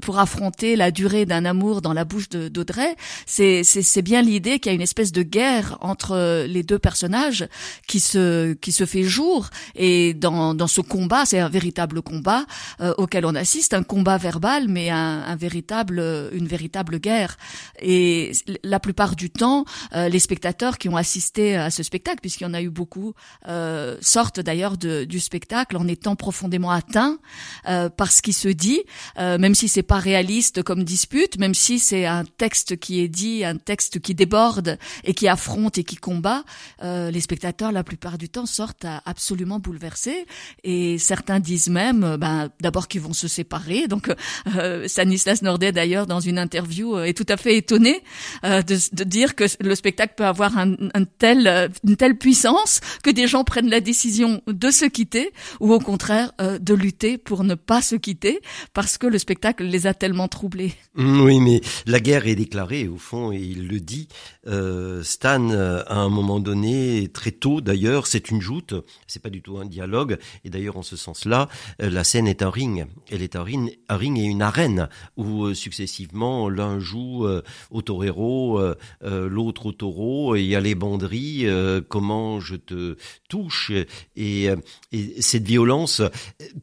pour 0.00 0.18
affronter 0.20 0.76
la 0.76 0.92
durée 0.92 1.26
d'un 1.26 1.44
amour 1.44 1.82
dans 1.82 1.92
la 1.92 2.04
bouche 2.04 2.28
d'Audrey, 2.28 2.94
c'est 3.26 3.64
c'est 3.64 4.02
bien 4.02 4.22
l'idée 4.22 4.60
qu'il 4.60 4.70
y 4.70 4.72
a 4.72 4.76
une 4.76 4.88
espèce 4.90 5.10
de 5.10 5.22
guerre 5.22 5.76
entre 5.80 6.44
les 6.46 6.62
deux 6.62 6.78
personnages 6.78 7.48
qui 7.88 7.98
se 7.98 8.52
qui 8.60 8.72
se 8.72 8.86
fait 8.86 9.02
jour 9.02 9.48
et 9.74 10.14
dans 10.14 10.54
dans 10.54 10.66
ce 10.66 10.80
combat, 10.80 11.24
c'est 11.24 11.38
un 11.38 11.48
véritable 11.48 12.02
combat 12.02 12.44
euh, 12.80 12.94
auquel 12.98 13.26
on 13.26 13.34
assiste, 13.34 13.74
un 13.74 13.82
combat 13.82 14.18
verbal 14.18 14.68
mais 14.68 14.90
un, 14.90 15.22
un, 15.22 15.36
véritable 15.36 16.00
une 16.32 16.46
véritable 16.46 16.98
guerre. 16.98 17.36
Et 17.80 18.32
la 18.62 18.80
plupart 18.80 19.16
du 19.16 19.30
temps 19.30 19.64
euh, 19.94 20.08
les 20.08 20.18
spectateurs 20.18 20.78
qui 20.78 20.88
ont 20.88 20.96
assisté 20.96 21.56
à 21.56 21.70
ce 21.70 21.82
spectacle 21.82 22.18
puisqu'il 22.20 22.44
y 22.44 22.46
en 22.46 22.54
a 22.54 22.62
eu 22.62 22.70
beaucoup 22.70 23.14
euh, 23.48 23.96
sortent 24.00 24.40
d'ailleurs 24.40 24.76
du 24.76 25.20
spectacle 25.20 25.76
en 25.76 25.86
étant 25.88 26.16
profondément 26.16 26.70
atteints 26.70 27.18
par 27.64 28.12
ce 28.12 28.22
qui 28.22 28.32
se 28.32 28.48
dit 28.48 28.82
même 29.16 29.54
si 29.54 29.68
c'est 29.68 29.82
pas 29.82 29.98
réaliste 29.98 30.62
comme 30.62 30.84
dispute, 30.84 31.38
même 31.38 31.54
si 31.54 31.78
c'est 31.78 32.06
un 32.06 32.24
texte 32.24 32.78
qui 32.78 33.00
est 33.00 33.08
dit, 33.08 33.44
un 33.44 33.56
texte 33.56 34.00
qui 34.00 34.14
déborde 34.14 34.78
et 35.04 35.14
qui 35.14 35.28
affronte 35.28 35.78
et 35.78 35.84
qui 35.84 35.96
combat, 35.96 36.44
euh, 36.82 37.10
les 37.10 37.20
spectateurs 37.20 37.72
la 37.72 37.84
plupart 37.84 38.18
du 38.18 38.28
temps 38.28 38.46
sortent 38.50 38.86
absolument 39.04 39.58
bouleversés 39.58 40.26
et 40.64 40.98
certains 40.98 41.40
disent 41.40 41.68
même, 41.68 42.04
euh, 42.04 42.16
ben, 42.16 42.50
d'abord 42.60 42.88
qu'ils 42.88 43.00
vont 43.00 43.12
se 43.12 43.28
séparer. 43.28 43.88
Donc 43.88 44.12
euh, 44.56 44.88
Stanislas 44.88 45.42
Nordet 45.42 45.72
d'ailleurs 45.72 46.06
dans 46.06 46.20
une 46.20 46.38
interview 46.38 46.98
est 46.98 47.14
tout 47.14 47.26
à 47.28 47.36
fait 47.36 47.56
étonné 47.56 48.02
de, 48.42 49.04
dire 49.04 49.34
que 49.34 49.44
le 49.60 49.74
spectacle 49.74 50.14
peut 50.16 50.26
avoir 50.26 50.56
un, 50.58 50.74
tel, 51.18 51.70
une 51.84 51.96
telle 51.96 52.16
puissance 52.16 52.80
que 53.02 53.10
des 53.10 53.26
gens 53.26 53.44
prennent 53.44 53.70
la 53.70 53.80
décision 53.80 54.42
de 54.46 54.70
se 54.70 54.84
quitter 54.84 55.32
ou 55.60 55.72
au 55.72 55.78
contraire 55.78 56.32
de 56.38 56.74
lutter 56.74 57.18
pour 57.18 57.44
ne 57.44 57.54
pas 57.54 57.82
se 57.82 57.96
quitter 57.96 58.40
parce 58.72 58.98
que 58.98 59.06
le 59.06 59.18
spectacle 59.18 59.64
les 59.64 59.86
a 59.86 59.94
tellement 59.94 60.28
troublés. 60.28 60.74
Oui, 60.96 61.40
mais 61.40 61.60
la 61.86 62.00
guerre 62.00 62.26
est 62.26 62.34
déclarée 62.34 62.88
au 62.88 62.96
fond 62.96 63.32
et 63.32 63.38
il 63.38 63.68
le 63.68 63.80
dit. 63.80 64.08
Euh, 64.46 65.02
Stan, 65.02 65.50
à 65.50 65.94
un 65.94 66.08
moment 66.08 66.40
donné, 66.40 67.08
très 67.12 67.30
tôt 67.30 67.60
d'ailleurs, 67.60 68.06
c'est 68.06 68.30
une 68.30 68.39
joute, 68.40 68.74
c'est 69.06 69.22
pas 69.22 69.30
du 69.30 69.42
tout 69.42 69.58
un 69.58 69.66
dialogue, 69.66 70.18
et 70.44 70.50
d'ailleurs 70.50 70.76
en 70.76 70.82
ce 70.82 70.96
sens-là, 70.96 71.48
la 71.78 72.04
scène 72.04 72.26
est 72.26 72.42
un 72.42 72.50
ring. 72.50 72.86
Elle 73.10 73.22
est 73.22 73.36
un 73.36 73.42
ring, 73.42 73.78
un 73.88 73.96
ring 73.96 74.18
et 74.18 74.24
une 74.24 74.42
arène 74.42 74.88
où 75.16 75.52
successivement 75.54 76.48
l'un 76.48 76.78
joue 76.78 77.26
au 77.70 77.82
torero, 77.82 78.60
l'autre 79.02 79.66
au 79.66 79.72
taureau, 79.72 80.36
il 80.36 80.46
y 80.46 80.56
a 80.56 80.60
les 80.60 80.74
banderies, 80.74 81.46
comment 81.88 82.40
je 82.40 82.56
te 82.56 82.96
touche, 83.28 83.72
et, 84.16 84.48
et 84.92 85.22
cette 85.22 85.46
violence, 85.46 86.02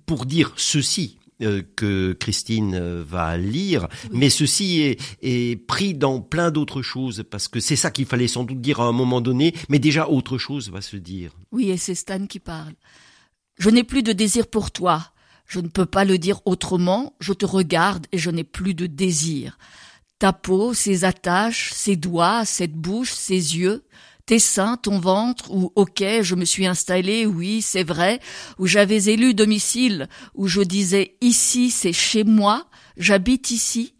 pour 0.05 0.25
dire 0.25 0.53
ceci, 0.57 1.17
euh, 1.26 1.26
que 1.39 2.13
Christine 2.13 2.75
euh, 2.75 3.03
va 3.07 3.37
lire, 3.37 3.87
mais 4.11 4.29
ceci 4.29 4.81
est, 4.81 4.99
est, 5.21 5.55
pris 5.67 5.93
dans 5.93 6.19
plein 6.19 6.51
d'autres 6.51 6.81
choses, 6.81 7.23
parce 7.29 7.47
que 7.47 7.59
c'est 7.59 7.75
ça 7.75 7.91
qu'il 7.91 8.05
fallait 8.05 8.27
sans 8.27 8.43
doute 8.43 8.61
dire 8.61 8.81
à 8.81 8.85
un 8.85 8.91
moment 8.91 9.21
donné, 9.21 9.53
mais 9.69 9.79
déjà 9.79 10.07
autre 10.07 10.37
chose 10.37 10.71
va 10.71 10.81
se 10.81 10.97
dire. 10.97 11.31
Oui, 11.51 11.69
et 11.69 11.77
c'est 11.77 11.95
Stan 11.95 12.25
qui 12.25 12.39
parle. 12.39 12.73
Je 13.57 13.69
n'ai 13.69 13.83
plus 13.83 14.03
de 14.03 14.13
désir 14.13 14.47
pour 14.47 14.71
toi. 14.71 15.11
Je 15.45 15.59
ne 15.59 15.67
peux 15.67 15.85
pas 15.85 16.05
le 16.05 16.17
dire 16.17 16.41
autrement, 16.45 17.15
je 17.19 17.33
te 17.33 17.45
regarde 17.45 18.05
et 18.11 18.17
je 18.17 18.29
n'ai 18.29 18.43
plus 18.43 18.73
de 18.73 18.85
désir. 18.85 19.57
Ta 20.19 20.33
peau, 20.33 20.73
ses 20.73 21.05
attaches, 21.05 21.71
ses 21.73 21.95
doigts, 21.95 22.43
cette 22.43 22.73
bouche, 22.73 23.13
ses 23.13 23.57
yeux, 23.57 23.83
tes 24.27 24.39
seins, 24.39 24.77
ton 24.77 24.99
ventre, 24.99 25.49
où, 25.51 25.71
ok, 25.75 26.03
je 26.21 26.35
me 26.35 26.45
suis 26.45 26.67
installée, 26.67 27.25
oui, 27.25 27.61
c'est 27.61 27.85
vrai, 27.85 28.19
où 28.59 28.67
j'avais 28.67 29.05
élu 29.05 29.33
domicile, 29.33 30.09
où 30.35 30.47
je 30.47 30.61
disais 30.61 31.15
ici, 31.21 31.71
c'est 31.71 31.93
chez 31.93 32.25
moi, 32.25 32.67
j'habite 32.97 33.51
ici, 33.51 33.93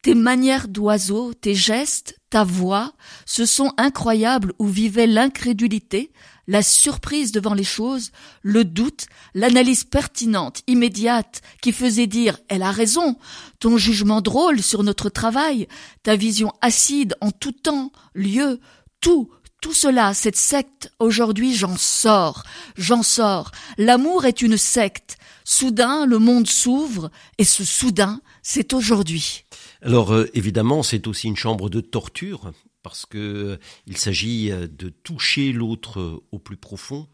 tes 0.00 0.14
manières 0.14 0.68
d'oiseau, 0.68 1.34
tes 1.34 1.54
gestes, 1.54 2.16
ta 2.30 2.44
voix, 2.44 2.92
ce 3.26 3.44
sont 3.44 3.72
incroyables 3.76 4.52
où 4.60 4.66
vivait 4.66 5.08
l'incrédulité, 5.08 6.12
la 6.46 6.62
surprise 6.62 7.32
devant 7.32 7.54
les 7.54 7.64
choses, 7.64 8.12
le 8.42 8.64
doute, 8.64 9.06
l'analyse 9.34 9.82
pertinente, 9.82 10.62
immédiate, 10.68 11.42
qui 11.60 11.72
faisait 11.72 12.06
dire 12.06 12.38
Elle 12.48 12.62
a 12.62 12.70
raison, 12.70 13.16
ton 13.58 13.78
jugement 13.78 14.20
drôle 14.20 14.62
sur 14.62 14.84
notre 14.84 15.08
travail, 15.08 15.66
ta 16.04 16.14
vision 16.14 16.52
acide 16.60 17.16
en 17.20 17.32
tout 17.32 17.52
temps, 17.52 17.90
lieu, 18.14 18.60
tout, 19.00 19.28
tout 19.62 19.72
cela, 19.72 20.12
cette 20.12 20.36
secte, 20.36 20.92
aujourd'hui 20.98 21.54
j'en 21.54 21.76
sors, 21.78 22.42
j'en 22.76 23.02
sors. 23.02 23.52
L'amour 23.78 24.26
est 24.26 24.42
une 24.42 24.58
secte. 24.58 25.16
Soudain, 25.44 26.04
le 26.04 26.18
monde 26.18 26.48
s'ouvre, 26.48 27.10
et 27.38 27.44
ce 27.44 27.64
soudain, 27.64 28.20
c'est 28.42 28.72
aujourd'hui. 28.72 29.44
Alors 29.80 30.12
euh, 30.12 30.28
évidemment, 30.34 30.82
c'est 30.82 31.06
aussi 31.06 31.28
une 31.28 31.36
chambre 31.36 31.70
de 31.70 31.80
torture, 31.80 32.52
parce 32.82 33.06
que 33.06 33.18
euh, 33.18 33.56
il 33.86 33.96
s'agit 33.96 34.50
euh, 34.50 34.66
de 34.66 34.88
toucher 34.88 35.52
l'autre 35.52 36.22
au 36.32 36.38
plus 36.40 36.56
profond, 36.56 37.06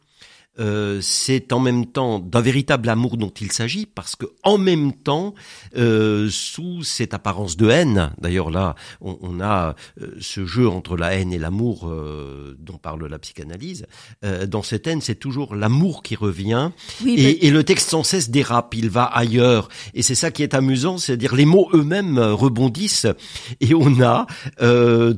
euh, 0.61 0.99
c'est 1.01 1.53
en 1.53 1.61
même 1.61 1.87
temps 1.87 2.19
d'un 2.19 2.41
véritable 2.41 2.89
amour 2.89 3.17
dont 3.17 3.33
il 3.41 3.53
s'agit, 3.53 3.87
parce 3.87 4.17
que 4.17 4.27
en 4.43 4.59
même 4.59 4.93
temps, 4.93 5.35
euh, 5.77 6.29
sous 6.31 6.83
cette 6.83 7.15
apparence 7.15 7.57
de 7.57 7.69
haine, 7.69 8.11
d'ailleurs 8.21 8.51
là, 8.51 8.75
on, 9.01 9.41
a 9.41 9.77
euh, 10.01 10.15
ce 10.21 10.47
jeu 10.47 10.69
entre 10.69 10.97
la 10.97 11.15
haine 11.15 11.33
et 11.33 11.39
l'amour 11.39 11.93
dont 12.59 12.79
parle 12.79 13.07
la 13.07 13.19
psychanalyse. 13.19 13.87
dans 14.49 14.63
cette 14.63 14.87
haine, 14.87 15.01
c'est 15.01 15.15
toujours 15.15 15.55
l'amour 15.55 16.03
qui 16.03 16.17
revient, 16.17 16.71
et, 17.07 17.47
et, 17.47 17.51
le 17.51 17.65
texte 17.65 17.91
sans 17.91 18.03
cesse 18.03 18.31
dérape, 18.31 18.75
il 18.75 18.91
va 18.91 19.05
ailleurs, 19.05 19.69
et 19.95 20.03
c'est 20.03 20.15
ça 20.15 20.31
qui 20.31 20.43
est 20.43 20.55
amusant, 20.55 20.99
c'est-à-dire 20.99 21.35
les 21.35 21.45
mots 21.45 21.69
eux-mêmes 21.73 22.19
rebondissent, 22.19 23.07
et 23.61 23.75
on 23.75 24.01
a 24.01 24.27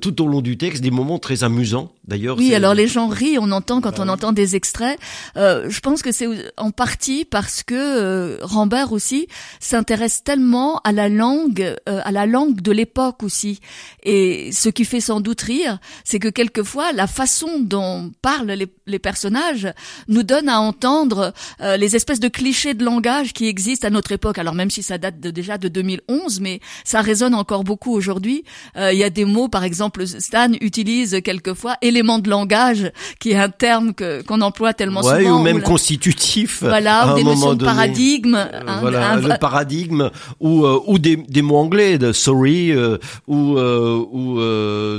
tout 0.00 0.22
au 0.22 0.26
long 0.26 0.40
du 0.42 0.58
texte 0.58 0.82
des 0.82 0.90
moments 0.90 1.18
très 1.18 1.44
amusants. 1.44 1.92
D'ailleurs, 2.10 2.36
oui, 2.38 2.52
alors 2.56 2.74
les 2.74 2.88
gens 2.88 3.06
rient, 3.06 3.38
on 3.38 3.52
entend 3.52 3.80
quand 3.80 3.98
bah 3.98 4.02
on 4.04 4.08
entend 4.08 4.32
des 4.32 4.56
extraits. 4.56 4.98
Euh, 5.36 5.70
je 5.70 5.78
pense 5.78 6.02
que 6.02 6.10
c'est 6.10 6.26
en 6.56 6.72
partie 6.72 7.24
parce 7.24 7.62
que 7.62 7.74
euh, 7.76 8.38
Rambert 8.42 8.90
aussi 8.90 9.28
s'intéresse 9.60 10.24
tellement 10.24 10.80
à 10.80 10.90
la 10.90 11.08
langue, 11.08 11.76
euh, 11.88 12.00
à 12.02 12.10
la 12.10 12.26
langue 12.26 12.62
de 12.62 12.72
l'époque 12.72 13.22
aussi. 13.22 13.60
Et 14.02 14.50
ce 14.50 14.68
qui 14.70 14.84
fait 14.84 14.98
sans 14.98 15.20
doute 15.20 15.40
rire, 15.42 15.78
c'est 16.02 16.18
que 16.18 16.26
quelquefois 16.26 16.90
la 16.90 17.06
façon 17.06 17.60
dont 17.60 18.10
parlent 18.22 18.50
les, 18.50 18.66
les 18.88 18.98
personnages 18.98 19.72
nous 20.08 20.24
donne 20.24 20.48
à 20.48 20.58
entendre 20.58 21.32
les 21.60 21.94
espèces 21.94 22.18
de 22.18 22.28
clichés 22.28 22.74
de 22.74 22.84
langage 22.84 23.32
qui 23.32 23.46
existent 23.46 23.86
à 23.86 23.90
notre 23.90 24.10
époque. 24.10 24.38
Alors 24.38 24.54
même 24.54 24.70
si 24.70 24.82
ça 24.82 24.98
date 24.98 25.20
de, 25.20 25.30
déjà 25.30 25.58
de 25.58 25.68
2011, 25.68 26.40
mais 26.40 26.58
ça 26.84 27.02
résonne 27.02 27.34
encore 27.34 27.62
beaucoup 27.62 27.92
aujourd'hui. 27.92 28.42
Il 28.76 28.98
y 28.98 29.04
a 29.04 29.10
des 29.10 29.24
mots, 29.24 29.48
par 29.48 29.62
exemple, 29.62 30.06
Stan 30.06 30.50
utilise 30.60 31.20
quelquefois 31.22 31.76
élément 32.00 32.18
de 32.18 32.30
langage, 32.30 32.90
qui 33.18 33.32
est 33.32 33.36
un 33.36 33.50
terme 33.50 33.92
que 33.92 34.22
qu'on 34.22 34.40
emploie 34.40 34.72
tellement 34.72 35.02
souvent 35.02 35.40
ou 35.40 35.42
même 35.42 35.62
constitutif. 35.62 36.62
Voilà, 36.62 37.14
des 37.14 37.24
notions 37.24 37.54
de 37.54 37.64
paradigme. 37.64 38.34
Euh, 38.34 38.60
hein, 38.66 38.78
voilà, 38.80 39.16
le 39.16 39.38
paradigme 39.38 40.10
ou 40.40 40.64
euh, 40.64 40.80
ou 40.86 40.98
des, 40.98 41.16
des 41.16 41.42
mots 41.42 41.58
anglais 41.58 41.98
de 41.98 42.12
sorry 42.12 42.72
euh, 42.72 42.96
ou 43.26 43.58
ou 43.58 44.40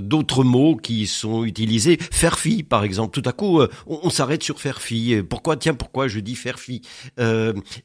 d'autres 0.02 0.44
mots 0.44 0.76
qui 0.76 1.08
sont 1.08 1.44
utilisés. 1.44 1.98
Faire 2.12 2.38
fi, 2.38 2.62
par 2.64 2.84
exemple. 2.84 3.20
Tout 3.20 3.28
à 3.28 3.34
coup, 3.34 3.62
on, 3.88 4.10
s'arrête 4.10 4.44
sur 4.44 4.60
faire 4.60 4.80
fi. 4.80 5.22
Pourquoi 5.28 5.58
Tiens, 5.58 5.74
pourquoi 5.74 6.08
je 6.08 6.20
dis 6.20 6.36
faire 6.36 6.60
fi? 6.60 6.82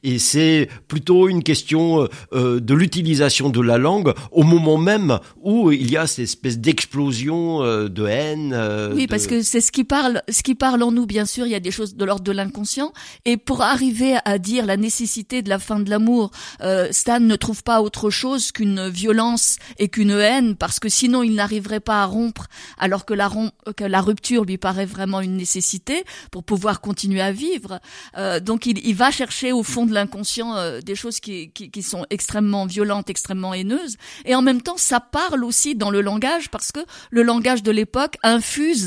Et 0.03 0.19
c'est 0.19 0.69
plutôt 0.87 1.27
une 1.27 1.43
question 1.43 2.07
de 2.33 2.73
l'utilisation 2.73 3.49
de 3.49 3.61
la 3.61 3.77
langue 3.77 4.13
au 4.31 4.43
moment 4.43 4.77
même 4.77 5.19
où 5.41 5.71
il 5.71 5.91
y 5.91 5.97
a 5.97 6.05
cette 6.05 6.23
espèce 6.23 6.59
d'explosion 6.59 7.61
de 7.61 8.07
haine. 8.07 8.55
Oui, 8.97 9.07
parce 9.07 9.27
que 9.27 9.43
c'est 9.43 9.61
ce 9.61 9.71
qui 9.71 9.83
parle, 9.83 10.23
ce 10.27 10.41
qui 10.41 10.55
parle 10.55 10.81
en 10.81 10.91
nous. 10.91 11.05
Bien 11.05 11.25
sûr, 11.25 11.45
il 11.45 11.51
y 11.51 11.55
a 11.55 11.59
des 11.59 11.71
choses 11.71 11.95
de 11.95 12.03
l'ordre 12.03 12.23
de 12.23 12.31
l'inconscient. 12.31 12.91
Et 13.25 13.37
pour 13.37 13.61
arriver 13.61 14.17
à 14.25 14.39
dire 14.39 14.65
la 14.65 14.75
nécessité 14.75 15.43
de 15.43 15.49
la 15.49 15.59
fin 15.59 15.79
de 15.79 15.89
l'amour, 15.89 16.31
euh, 16.61 16.87
Stan 16.91 17.19
ne 17.19 17.35
trouve 17.35 17.63
pas 17.63 17.81
autre 17.81 18.09
chose 18.09 18.51
qu'une 18.51 18.89
violence 18.89 19.57
et 19.77 19.87
qu'une 19.87 20.11
haine, 20.11 20.55
parce 20.55 20.79
que 20.79 20.89
sinon 20.89 21.21
il 21.21 21.35
n'arriverait 21.35 21.79
pas 21.79 22.01
à 22.01 22.05
rompre, 22.05 22.47
alors 22.79 23.05
que 23.05 23.13
la, 23.13 23.29
que 23.75 23.83
la 23.83 24.01
rupture 24.01 24.45
lui 24.45 24.57
paraît 24.57 24.85
vraiment 24.85 25.21
une 25.21 25.37
nécessité 25.37 26.03
pour 26.31 26.43
pouvoir 26.43 26.81
continuer 26.81 27.21
à 27.21 27.31
vivre. 27.31 27.79
Euh, 28.17 28.39
donc 28.39 28.65
il, 28.65 28.85
il, 28.85 28.95
va 28.95 29.11
chercher 29.11 29.51
au 29.51 29.61
fond 29.61 29.85
de 29.85 29.93
l'inconscient 29.93 30.55
euh, 30.55 30.81
des 30.81 30.95
choses 30.95 31.19
qui, 31.19 31.51
qui, 31.51 31.69
qui, 31.69 31.83
sont 31.83 32.05
extrêmement 32.09 32.65
violentes, 32.65 33.11
extrêmement 33.11 33.53
haineuses. 33.53 33.97
Et 34.25 34.33
en 34.33 34.41
même 34.41 34.61
temps, 34.61 34.77
ça 34.77 34.99
parle 34.99 35.43
aussi 35.43 35.75
dans 35.75 35.91
le 35.91 36.01
langage, 36.01 36.49
parce 36.49 36.71
que 36.71 36.79
le 37.11 37.21
langage 37.21 37.61
de 37.61 37.71
l'époque 37.71 38.17
infuse 38.23 38.86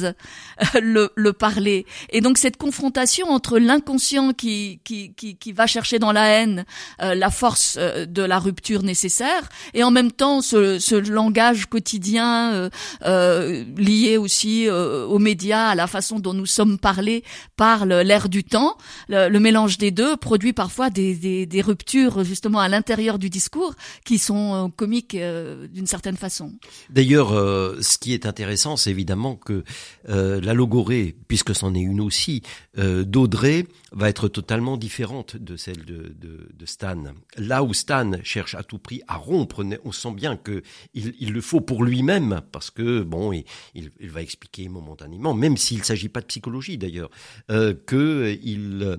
le, 0.81 1.11
le 1.15 1.33
parler. 1.33 1.87
Et 2.11 2.21
donc 2.21 2.39
cette 2.39 2.57
confrontation 2.57 3.29
entre 3.29 3.59
l'inconscient 3.59 4.33
qui, 4.33 4.81
qui, 4.85 5.13
qui, 5.15 5.37
qui, 5.37 5.53
va 5.53 5.67
chercher 5.67 5.99
dans 5.99 6.13
la 6.13 6.27
haine 6.29 6.65
euh, 7.03 7.15
la 7.15 7.31
force 7.31 7.77
euh, 7.79 8.07
de 8.07 8.23
la 8.23 8.39
rupture 8.39 8.83
nécessaire, 8.83 9.49
et 9.75 9.83
en 9.83 9.91
même 9.91 10.13
temps 10.13 10.41
ce, 10.41 10.79
ce 10.79 10.95
langage 10.95 11.67
quotidien 11.67 12.53
euh, 12.53 12.71
euh 13.05 13.65
lié 13.77 14.17
aussi 14.17 14.69
aux 14.69 15.19
médias, 15.19 15.69
à 15.69 15.75
la 15.75 15.87
façon 15.87 16.19
dont 16.19 16.35
nous 16.35 16.47
sommes 16.47 16.79
parlés 16.79 17.25
par 17.57 17.87
l'air 17.87 18.29
du 18.29 18.45
temps, 18.45 18.77
le, 19.09 19.29
le, 19.29 19.41
mélange 19.41 19.79
des 19.79 19.91
deux 19.91 20.17
produit 20.17 20.53
parfois 20.53 20.91
des, 20.91 21.15
des, 21.15 21.47
des 21.47 21.61
ruptures 21.61 22.25
justement 22.25 22.61
à 22.61 22.69
l'intérieur 22.69 23.19
du 23.19 23.31
discours 23.31 23.75
qui 24.05 24.19
sont 24.19 24.71
comiques 24.77 25.17
d'une 25.17 25.87
certaine 25.87 26.17
façon. 26.17 26.53
D'ailleurs, 26.91 27.31
ce 27.31 27.99
qui 27.99 28.13
est 28.15 28.27
intéressant, 28.27 28.77
c'est 28.77 28.91
évidemment 28.91 29.37
que 29.37 29.65
la 30.07 30.55
logorée, 30.55 31.17
puisque 31.29 31.55
c'en 31.55 31.75
est 31.75 31.81
une 31.81 32.01
aussi, 32.01 32.43
d'Audrey 32.77 33.67
va 33.93 34.09
être 34.09 34.29
totalement 34.29 34.77
différente 34.77 35.37
de 35.37 35.57
celle 35.57 35.85
de, 35.85 36.67
Stan. 36.67 37.03
Là 37.37 37.63
où 37.65 37.75
Stan 37.75 38.13
cherche 38.23 38.55
à 38.55 38.63
tout 38.63 38.79
prix 38.79 39.03
à 39.09 39.17
rompre, 39.17 39.65
on 39.85 39.93
sent 39.93 40.13
bien 40.13 40.37
que 40.37 40.63
il, 40.95 41.33
le 41.33 41.41
faut 41.41 41.61
pour 41.61 41.85
lui-même, 41.85 42.41
parce 42.53 42.71
que 42.71 43.03
bon, 43.03 43.33
il, 43.33 43.45
il, 43.75 44.11
va 44.11 44.23
expliquer 44.23 44.69
momentanément, 44.69 45.35
même 45.35 45.57
s'il 45.57 45.79
ne 45.79 45.85
s'agit 45.85 46.09
pas 46.09 46.21
de 46.21 46.27
psychologie 46.27 46.79
d'ailleurs, 46.79 47.11
euh, 47.51 47.75
que 47.87 48.39
il 48.43 48.99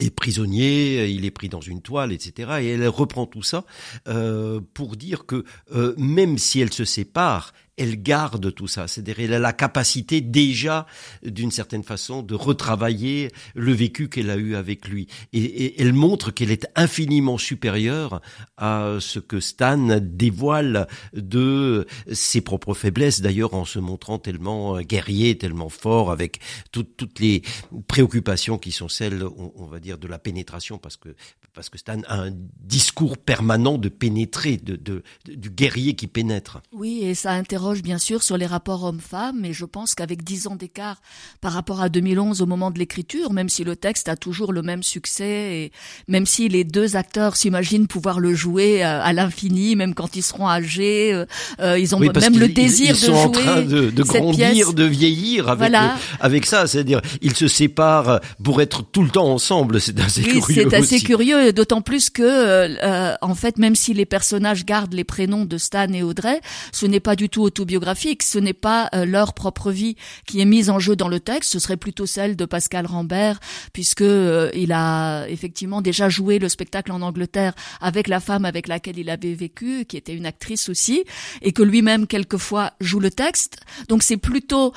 est 0.00 0.10
prisonnier, 0.10 1.08
il 1.08 1.24
est 1.24 1.30
pris 1.30 1.48
dans 1.48 1.60
une 1.60 1.82
toile, 1.82 2.12
etc. 2.12 2.58
Et 2.60 2.68
elle 2.68 2.88
reprend 2.88 3.26
tout 3.26 3.42
ça 3.42 3.64
euh, 4.08 4.60
pour 4.74 4.96
dire 4.96 5.26
que 5.26 5.44
euh, 5.74 5.94
même 5.96 6.38
si 6.38 6.60
elle 6.60 6.72
se 6.72 6.84
sépare, 6.84 7.52
elle 7.76 8.02
garde 8.02 8.54
tout 8.54 8.68
ça. 8.68 8.88
C'est-à-dire, 8.88 9.20
elle 9.20 9.34
a 9.34 9.38
la 9.38 9.52
capacité 9.52 10.20
déjà, 10.20 10.86
d'une 11.24 11.50
certaine 11.50 11.82
façon, 11.82 12.22
de 12.22 12.34
retravailler 12.34 13.30
le 13.54 13.72
vécu 13.72 14.08
qu'elle 14.08 14.30
a 14.30 14.36
eu 14.36 14.54
avec 14.54 14.88
lui. 14.88 15.06
Et, 15.32 15.80
elle 15.80 15.92
montre 15.92 16.30
qu'elle 16.30 16.50
est 16.50 16.66
infiniment 16.74 17.38
supérieure 17.38 18.20
à 18.56 18.96
ce 19.00 19.18
que 19.18 19.40
Stan 19.40 19.98
dévoile 20.00 20.86
de 21.14 21.86
ses 22.12 22.40
propres 22.40 22.74
faiblesses, 22.74 23.20
d'ailleurs, 23.20 23.54
en 23.54 23.64
se 23.64 23.78
montrant 23.78 24.18
tellement 24.18 24.80
guerrier, 24.80 25.36
tellement 25.36 25.68
fort, 25.68 26.10
avec 26.10 26.40
toutes 26.72 27.20
les 27.20 27.42
préoccupations 27.88 28.58
qui 28.58 28.72
sont 28.72 28.88
celles, 28.88 29.22
on, 29.24 29.66
va 29.66 29.80
dire, 29.80 29.98
de 29.98 30.08
la 30.08 30.18
pénétration, 30.18 30.78
parce 30.78 30.96
que 30.96 31.14
parce 31.56 31.70
que 31.70 31.78
Stan 31.78 32.02
a 32.06 32.20
un 32.20 32.32
discours 32.60 33.16
permanent 33.16 33.78
de 33.78 33.88
pénétrer, 33.88 34.58
de, 34.58 34.76
de, 34.76 35.02
du 35.24 35.48
guerrier 35.48 35.94
qui 35.94 36.06
pénètre. 36.06 36.60
Oui, 36.70 37.00
et 37.02 37.14
ça 37.14 37.32
interroge 37.32 37.65
bien 37.74 37.98
sûr 37.98 38.22
sur 38.22 38.36
les 38.36 38.46
rapports 38.46 38.84
hommes-femmes, 38.84 39.44
et 39.44 39.52
je 39.52 39.64
pense 39.64 39.94
qu'avec 39.94 40.22
dix 40.22 40.46
ans 40.46 40.56
d'écart 40.56 41.00
par 41.40 41.52
rapport 41.52 41.80
à 41.80 41.88
2011 41.88 42.42
au 42.42 42.46
moment 42.46 42.70
de 42.70 42.78
l'écriture, 42.78 43.32
même 43.32 43.48
si 43.48 43.64
le 43.64 43.76
texte 43.76 44.08
a 44.08 44.16
toujours 44.16 44.52
le 44.52 44.62
même 44.62 44.82
succès, 44.82 45.56
et 45.56 45.72
même 46.08 46.26
si 46.26 46.48
les 46.48 46.64
deux 46.64 46.96
acteurs 46.96 47.36
s'imaginent 47.36 47.86
pouvoir 47.86 48.20
le 48.20 48.34
jouer 48.34 48.84
euh, 48.84 49.02
à, 49.02 49.12
l'infini, 49.12 49.76
même 49.76 49.94
quand 49.94 50.16
ils 50.16 50.22
seront 50.22 50.48
âgés, 50.48 51.12
euh, 51.12 51.26
euh, 51.60 51.78
ils 51.78 51.94
ont 51.94 51.98
même 51.98 52.38
le 52.38 52.48
désir 52.48 52.94
de 52.94 52.98
jouer. 53.00 53.08
Ils 53.08 53.12
sont 53.12 53.14
en 53.14 53.30
train 53.30 53.62
de, 53.62 53.90
de 53.90 54.02
grandir, 54.02 54.72
de 54.72 54.84
vieillir 54.84 55.48
avec, 55.48 55.72
avec 56.20 56.46
ça, 56.46 56.66
c'est-à-dire 56.66 57.00
ils 57.22 57.34
se 57.34 57.48
séparent 57.48 58.20
pour 58.42 58.60
être 58.62 58.82
tout 58.82 59.02
le 59.02 59.10
temps 59.10 59.30
ensemble, 59.32 59.80
c'est 59.80 59.98
assez 60.00 60.22
oui, 60.22 60.40
curieux. 60.40 60.68
C'est 60.70 60.74
assez 60.76 61.00
curieux, 61.00 61.52
d'autant 61.52 61.80
plus 61.80 62.10
que, 62.10 62.22
euh, 62.22 63.14
en 63.20 63.34
fait, 63.34 63.58
même 63.58 63.74
si 63.74 63.94
les 63.94 64.06
personnages 64.06 64.64
gardent 64.64 64.94
les 64.94 65.04
prénoms 65.04 65.44
de 65.44 65.58
Stan 65.58 65.92
et 65.92 66.02
Audrey, 66.02 66.40
ce 66.72 66.86
n'est 66.86 67.00
pas 67.00 67.16
du 67.16 67.28
tout 67.28 67.42
autobiographique, 67.56 68.22
ce 68.22 68.38
n'est 68.38 68.52
pas 68.52 68.90
euh, 68.94 69.06
leur 69.06 69.32
propre 69.32 69.70
vie 69.70 69.96
qui 70.26 70.40
est 70.40 70.44
mise 70.44 70.68
en 70.68 70.78
jeu 70.78 70.96
dans 70.96 71.08
le 71.08 71.20
texte, 71.20 71.52
ce 71.52 71.58
serait 71.58 71.76
plutôt 71.76 72.06
celle 72.06 72.36
de 72.36 72.44
Pascal 72.44 72.86
Rambert, 72.86 73.40
puisque 73.72 74.02
euh, 74.02 74.50
il 74.54 74.72
a 74.72 75.26
effectivement 75.28 75.80
déjà 75.80 76.08
joué 76.08 76.38
le 76.38 76.48
spectacle 76.48 76.92
en 76.92 77.00
Angleterre 77.00 77.54
avec 77.80 78.08
la 78.08 78.20
femme 78.20 78.44
avec 78.44 78.68
laquelle 78.68 78.98
il 78.98 79.08
avait 79.08 79.34
vécu, 79.34 79.86
qui 79.86 79.96
était 79.96 80.14
une 80.14 80.26
actrice 80.26 80.68
aussi, 80.68 81.04
et 81.40 81.52
que 81.52 81.62
lui-même 81.62 82.06
quelquefois 82.06 82.72
joue 82.80 83.00
le 83.00 83.10
texte. 83.10 83.58
Donc 83.88 84.02
c'est 84.02 84.16
plutôt 84.16 84.72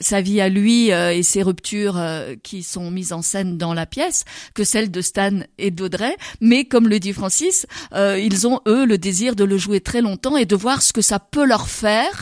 sa 0.00 0.20
vie 0.20 0.40
à 0.40 0.48
lui 0.48 0.88
et 0.90 1.22
ses 1.22 1.42
ruptures 1.42 2.00
qui 2.42 2.62
sont 2.62 2.90
mises 2.90 3.12
en 3.12 3.22
scène 3.22 3.58
dans 3.58 3.74
la 3.74 3.86
pièce 3.86 4.24
que 4.54 4.64
celle 4.64 4.90
de 4.90 5.00
Stan 5.00 5.40
et 5.58 5.70
d'Audrey, 5.70 6.16
mais 6.40 6.64
comme 6.64 6.88
le 6.88 6.98
dit 6.98 7.12
Francis, 7.12 7.66
euh, 7.94 8.18
ils 8.18 8.46
ont 8.46 8.60
eux 8.66 8.84
le 8.84 8.98
désir 8.98 9.36
de 9.36 9.44
le 9.44 9.58
jouer 9.58 9.80
très 9.80 10.00
longtemps 10.00 10.36
et 10.36 10.46
de 10.46 10.56
voir 10.56 10.82
ce 10.82 10.92
que 10.92 11.02
ça 11.02 11.18
peut 11.18 11.44
leur 11.44 11.68
faire 11.68 12.21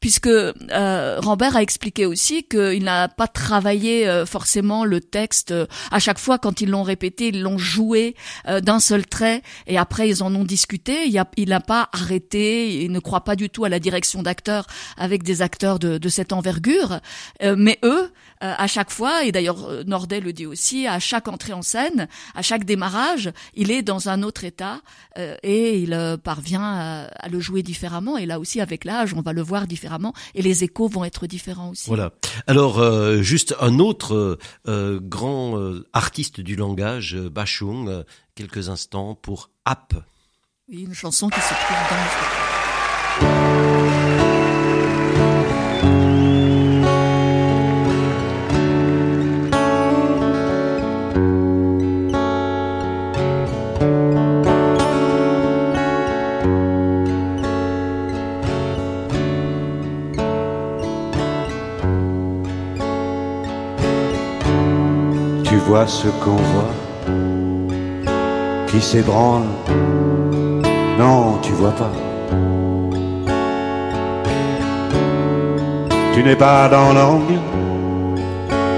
puisque 0.00 0.26
euh, 0.28 1.20
Rambert 1.20 1.56
a 1.56 1.62
expliqué 1.62 2.06
aussi 2.06 2.44
qu'il 2.44 2.84
n'a 2.84 3.08
pas 3.08 3.26
travaillé 3.26 4.08
euh, 4.08 4.26
forcément 4.26 4.84
le 4.84 5.00
texte. 5.00 5.54
à 5.90 5.98
chaque 5.98 6.18
fois, 6.18 6.38
quand 6.38 6.60
ils 6.60 6.70
l'ont 6.70 6.82
répété, 6.82 7.28
ils 7.28 7.42
l'ont 7.42 7.58
joué 7.58 8.14
d'un 8.46 8.80
seul 8.80 9.06
trait, 9.06 9.42
et 9.66 9.78
après 9.78 10.08
ils 10.08 10.22
en 10.22 10.34
ont 10.34 10.44
discuté. 10.44 11.06
Il 11.36 11.48
n'a 11.48 11.60
pas 11.60 11.88
arrêté, 11.92 12.82
il 12.82 12.92
ne 12.92 13.00
croit 13.00 13.24
pas 13.24 13.36
du 13.36 13.50
tout 13.50 13.64
à 13.64 13.68
la 13.68 13.78
direction 13.78 14.22
d'acteurs 14.22 14.66
avec 14.96 15.22
des 15.22 15.42
acteurs 15.42 15.78
de, 15.78 15.98
de 15.98 16.08
cette 16.08 16.32
envergure, 16.32 17.00
mais 17.42 17.78
eux, 17.84 18.10
euh, 18.44 18.54
à 18.56 18.66
chaque 18.68 18.90
fois, 18.90 19.24
et 19.24 19.32
d'ailleurs 19.32 19.68
euh, 19.68 19.82
Nordet 19.84 20.20
le 20.20 20.32
dit 20.32 20.46
aussi, 20.46 20.86
à 20.86 21.00
chaque 21.00 21.26
entrée 21.26 21.52
en 21.52 21.62
scène, 21.62 22.06
à 22.36 22.42
chaque 22.42 22.64
démarrage, 22.64 23.32
il 23.54 23.72
est 23.72 23.82
dans 23.82 24.08
un 24.08 24.22
autre 24.22 24.44
état 24.44 24.80
euh, 25.18 25.36
et 25.42 25.80
il 25.80 26.18
parvient 26.22 26.62
à, 26.62 27.28
le 27.28 27.40
jouer 27.40 27.62
différemment. 27.62 28.16
Et 28.16 28.26
là 28.26 28.38
aussi, 28.38 28.60
avec 28.60 28.84
l'âge, 28.84 29.12
on 29.14 29.22
va 29.22 29.32
le 29.32 29.42
voir 29.42 29.66
différemment 29.66 29.87
et 30.34 30.42
les 30.42 30.64
échos 30.64 30.88
vont 30.88 31.04
être 31.04 31.26
différents 31.26 31.70
aussi. 31.70 31.88
Voilà. 31.88 32.12
Alors, 32.46 32.82
juste 33.22 33.54
un 33.60 33.78
autre 33.78 34.38
grand 34.66 35.58
artiste 35.92 36.40
du 36.40 36.56
langage, 36.56 37.16
Bachung, 37.16 38.04
quelques 38.34 38.68
instants 38.68 39.14
pour 39.14 39.50
App. 39.64 39.94
Oui, 40.68 40.82
une 40.82 40.94
chanson 40.94 41.28
qui 41.28 41.40
se 41.40 41.48
trouve 41.48 41.90
dans 41.90 42.57
ce 65.86 66.08
qu'on 66.08 66.36
voit 66.36 66.74
qui 68.66 68.80
s'ébranle. 68.80 69.48
Non, 70.98 71.38
tu 71.42 71.52
vois 71.52 71.72
pas. 71.72 71.92
Tu 76.14 76.22
n'es 76.22 76.36
pas 76.36 76.68
dans 76.68 76.92
l'angle, 76.92 77.38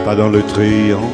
pas 0.04 0.14
dans 0.14 0.28
le 0.28 0.42
triangle. 0.42 1.06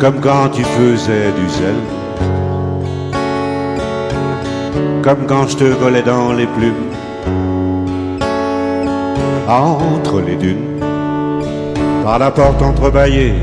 Comme 0.00 0.20
quand 0.20 0.48
tu 0.50 0.62
faisais 0.62 1.32
du 1.32 1.48
zèle. 1.48 1.84
Comme 5.02 5.26
quand 5.26 5.46
je 5.48 5.56
te 5.56 5.64
volais 5.64 6.02
dans 6.02 6.32
les 6.32 6.46
plumes 6.46 6.85
entre 9.48 10.20
les 10.20 10.36
dunes, 10.36 10.80
par 12.04 12.18
la 12.18 12.30
porte 12.30 12.60
entrebâillée, 12.62 13.34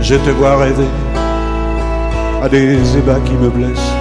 je 0.00 0.14
te 0.16 0.30
vois 0.30 0.56
rêver 0.56 0.88
à 2.42 2.48
des 2.48 2.96
ébats 2.98 3.20
qui 3.24 3.32
me 3.32 3.48
blessent, 3.48 3.92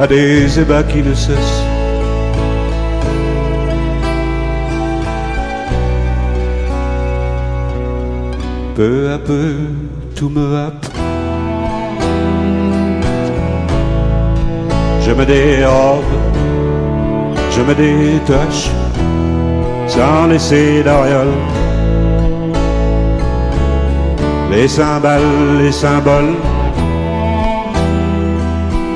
à 0.00 0.06
des 0.06 0.60
ébats 0.60 0.84
qui 0.84 1.02
ne 1.02 1.14
cessent. 1.14 1.62
Peu 8.74 9.12
à 9.14 9.18
peu, 9.18 9.54
tout 10.14 10.28
me 10.28 10.56
happe. 10.58 10.86
Je 15.00 15.12
me 15.12 15.24
dérobe 15.24 16.35
je 17.56 17.62
me 17.62 17.74
détache 17.74 18.70
sans 19.86 20.26
laisser 20.26 20.82
d'auréole. 20.82 21.36
Les 24.50 24.68
cymbales, 24.68 25.22
les 25.58 25.72
symboles 25.72 26.34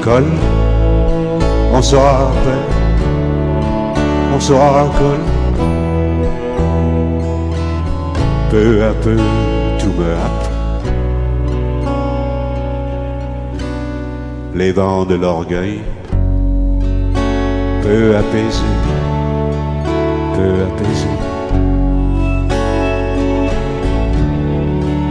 collent, 0.03 0.39
on 1.73 1.83
se 1.83 1.97
rappelle, 1.97 2.67
on 4.35 4.41
se 4.41 4.53
colle. 4.53 5.27
Peu 8.51 8.83
à 8.83 8.93
peu, 9.05 9.17
tout 9.79 9.95
me 9.99 10.13
hâte. 10.21 10.51
Les 14.55 14.73
vents 14.73 15.05
de 15.05 15.15
l'orgueil 15.15 15.81
peu 17.83 18.17
apaisé, 18.17 18.63
peu 20.35 20.53
apaisé. 20.69 21.09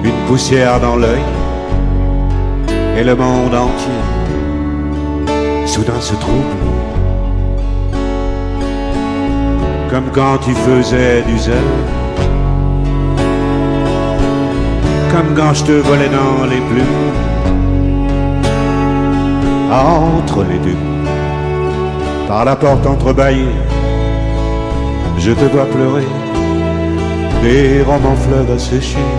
Une 0.04 0.28
poussière 0.28 0.80
dans 0.80 0.96
l'œil 0.96 1.24
et 2.98 3.04
le 3.04 3.16
monde 3.16 3.56
entier. 3.56 4.02
Soudain 5.66 6.00
se 6.00 6.16
trouble. 6.16 6.58
Comme 9.90 10.10
quand 10.14 10.38
tu 10.38 10.52
faisais 10.52 11.24
du 11.24 11.38
zèle, 11.38 11.56
comme 15.12 15.36
quand 15.36 15.54
je 15.54 15.64
te 15.64 15.72
volais 15.72 16.10
dans 16.10 16.46
les 16.46 16.62
plumes, 16.70 17.10
entre 19.72 20.44
les 20.44 20.60
deux 20.60 20.99
par 22.30 22.46
la 22.46 22.56
porte 22.56 22.86
entrebâillée. 22.86 23.58
Je 25.18 25.32
te 25.32 25.46
vois 25.46 25.66
pleurer, 25.66 26.06
des 27.42 27.82
romans 27.82 28.16
fleuves 28.16 28.52
asséchés, 28.52 29.10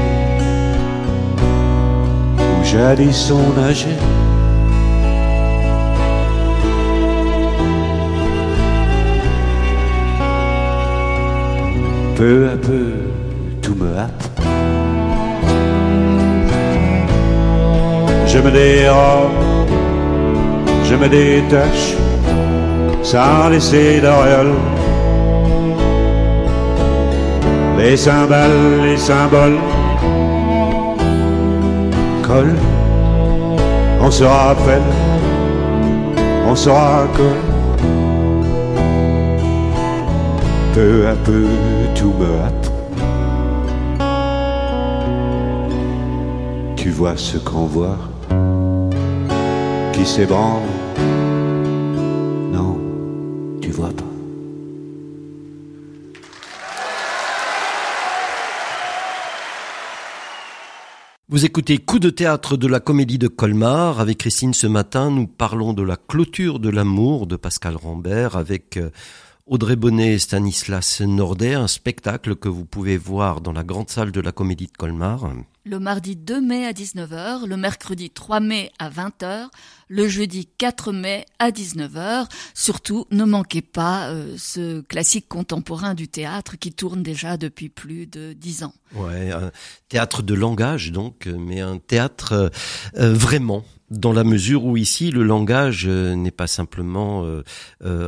où 2.39 2.65
jadis 2.65 3.33
on 3.33 3.61
nageait. 3.61 3.89
Peu 12.15 12.51
à 12.55 12.57
peu, 12.65 12.93
tout 13.61 13.75
me 13.75 13.91
hâte. 13.99 14.31
Je 18.29 18.39
me 18.39 18.51
dérobe, 18.53 19.33
je 20.85 20.95
me 20.95 21.09
détache 21.09 21.97
sans 23.11 23.49
laisser 23.49 24.01
d'auréole. 24.01 24.55
Les 27.77 27.97
cymbales, 27.97 28.83
les 28.85 28.97
symboles 28.97 29.59
collent, 32.23 32.63
on 34.01 34.11
se 34.13 34.23
rappelle, 34.23 34.89
on 36.47 36.55
se 36.55 36.71
raccole. 36.71 37.43
peu 40.75 41.09
à 41.09 41.17
peu 41.27 41.47
tout 41.97 42.15
me 42.21 42.31
happe. 42.45 42.67
Tu 46.77 46.91
vois 46.91 47.17
ce 47.17 47.39
qu'on 47.39 47.67
voit 47.67 47.99
qui 49.93 50.07
s'ébranle. 50.07 50.80
Vous 61.31 61.45
écoutez 61.45 61.79
Coup 61.79 62.01
de 62.01 62.11
théâtre 62.11 62.57
de 62.57 62.67
la 62.67 62.81
comédie 62.81 63.17
de 63.17 63.29
Colmar. 63.29 64.01
Avec 64.01 64.19
Christine 64.19 64.53
ce 64.53 64.67
matin, 64.67 65.13
nous 65.13 65.29
parlons 65.29 65.73
de 65.73 65.85
la 65.85 65.97
clôture 65.97 66.59
de 66.59 66.69
l'amour 66.69 67.29
de 67.29 67.37
Pascal 67.37 67.77
Rambert 67.77 68.37
avec 68.37 68.79
euh, 68.79 68.91
Audrey 69.51 69.75
Bonnet 69.75 70.13
et 70.13 70.19
Stanislas 70.21 71.01
Nordet, 71.01 71.55
un 71.55 71.67
spectacle 71.67 72.37
que 72.37 72.49
vous 72.49 72.65
pouvez 72.65 72.97
voir 72.97 73.41
dans 73.41 73.51
la 73.51 73.65
grande 73.65 73.91
salle 73.91 74.13
de 74.13 74.21
la 74.21 74.31
comédie 74.31 74.69
de 74.69 74.77
Colmar. 74.79 75.29
Le 75.65 75.81
mardi 75.81 76.15
2 76.15 76.41
mai 76.41 76.67
à 76.67 76.73
19h, 76.73 77.49
le 77.49 77.57
mercredi 77.57 78.11
3 78.11 78.39
mai 78.39 78.71
à 78.79 78.89
20h, 78.89 79.49
le 79.89 80.07
jeudi 80.07 80.49
4 80.57 80.93
mai 80.93 81.27
à 81.41 81.51
19h. 81.51 82.29
Surtout, 82.55 83.07
ne 83.11 83.25
manquez 83.25 83.61
pas 83.61 84.11
euh, 84.11 84.37
ce 84.39 84.83
classique 84.83 85.27
contemporain 85.27 85.95
du 85.95 86.07
théâtre 86.07 86.57
qui 86.57 86.73
tourne 86.73 87.03
déjà 87.03 87.37
depuis 87.37 87.71
plus 87.71 88.07
de 88.07 88.33
dix 88.33 88.63
ans. 88.63 88.73
Ouais, 88.95 89.33
un 89.33 89.51
théâtre 89.89 90.23
de 90.23 90.35
langage 90.35 90.93
donc, 90.93 91.27
mais 91.27 91.59
un 91.59 91.79
théâtre 91.79 92.33
euh, 92.35 92.49
euh, 92.99 93.13
vraiment 93.13 93.65
dans 93.91 94.13
la 94.13 94.25
mesure 94.25 94.65
où 94.65 94.77
ici 94.77 95.11
le 95.11 95.25
langage 95.25 95.87
n'est 95.87 96.31
pas 96.31 96.47
simplement 96.47 97.27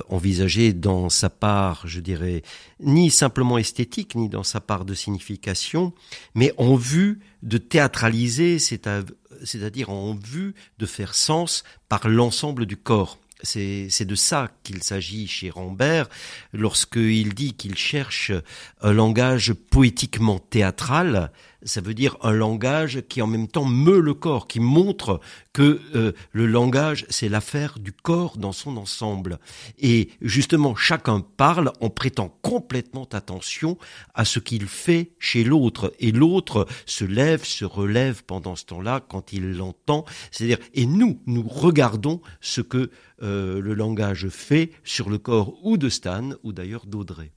envisagé 0.09 0.73
dans 0.73 1.09
sa 1.09 1.29
part, 1.29 1.87
je 1.87 2.01
dirais, 2.01 2.43
ni 2.81 3.11
simplement 3.11 3.59
esthétique, 3.59 4.15
ni 4.15 4.29
dans 4.29 4.45
sa 4.45 4.61
part 4.61 4.85
de 4.85 4.95
signification, 4.95 5.93
mais 6.35 6.53
en 6.57 6.77
vue 6.77 7.21
de 7.43 7.59
théâtraliser, 7.59 8.59
c'est-à-dire 8.59 9.91
en 9.91 10.15
vue 10.15 10.55
de 10.79 10.87
faire 10.87 11.15
sens 11.15 11.65
par 11.89 12.09
l'ensemble 12.09 12.67
du 12.67 12.77
corps. 12.77 13.19
C'est 13.45 14.05
de 14.05 14.15
ça 14.15 14.53
qu'il 14.63 14.85
s'agit 14.85 15.27
chez 15.27 15.51
Rambert 15.51 16.09
lorsqu'il 16.53 17.35
dit 17.35 17.55
qu'il 17.55 17.77
cherche 17.77 18.31
un 18.81 18.93
langage 18.93 19.53
poétiquement 19.53 20.39
théâtral, 20.39 21.33
ça 21.65 21.81
veut 21.81 21.95
dire 21.95 22.17
un 22.23 22.33
langage 22.33 23.03
qui 23.09 23.23
en 23.23 23.27
même 23.27 23.49
temps 23.49 23.65
meut 23.65 24.01
le 24.01 24.15
corps, 24.15 24.47
qui 24.47 24.61
montre 24.61 25.21
que 25.53 25.81
euh, 25.95 26.13
le 26.33 26.47
langage, 26.47 27.07
c'est 27.09 27.29
l'affaire 27.29 27.79
du 27.79 27.93
corps 27.93 28.37
dans 28.37 28.53
son 28.53 28.77
ensemble. 28.77 29.39
Et 29.79 30.11
justement, 30.21 30.75
chacun 30.75 31.21
parle 31.21 31.73
en 31.81 31.91
prêtant 31.91 32.37
complètement 32.43 33.09
attention 33.13 33.79
à 34.15 34.25
ce 34.25 34.39
qu'il 34.39 34.67
fait 34.67 35.13
chez 35.19 35.45
l'autre. 35.45 35.93
Et 36.01 36.13
l'autre 36.13 36.67
se 36.87 37.05
lève, 37.05 37.45
se 37.45 37.65
relève 37.65 38.25
pendant 38.25 38.57
ce 38.57 38.65
temps-là 38.67 39.01
quand 39.07 39.33
il 39.33 39.53
l'entend. 39.53 40.05
C'est-à-dire, 40.31 40.59
et 40.75 40.87
nous, 40.87 41.21
nous 41.27 41.47
regardons 41.47 42.21
ce 42.41 42.61
que 42.61 42.91
euh, 43.23 43.61
le 43.61 43.75
langage 43.75 44.29
fait 44.29 44.73
sur 44.85 45.11
le 45.11 45.19
corps 45.19 45.55
ou 45.63 45.77
de 45.77 45.89
Stan 45.89 46.31
ou 46.43 46.53
d'ailleurs 46.53 46.87
d'Audrey. 46.87 47.33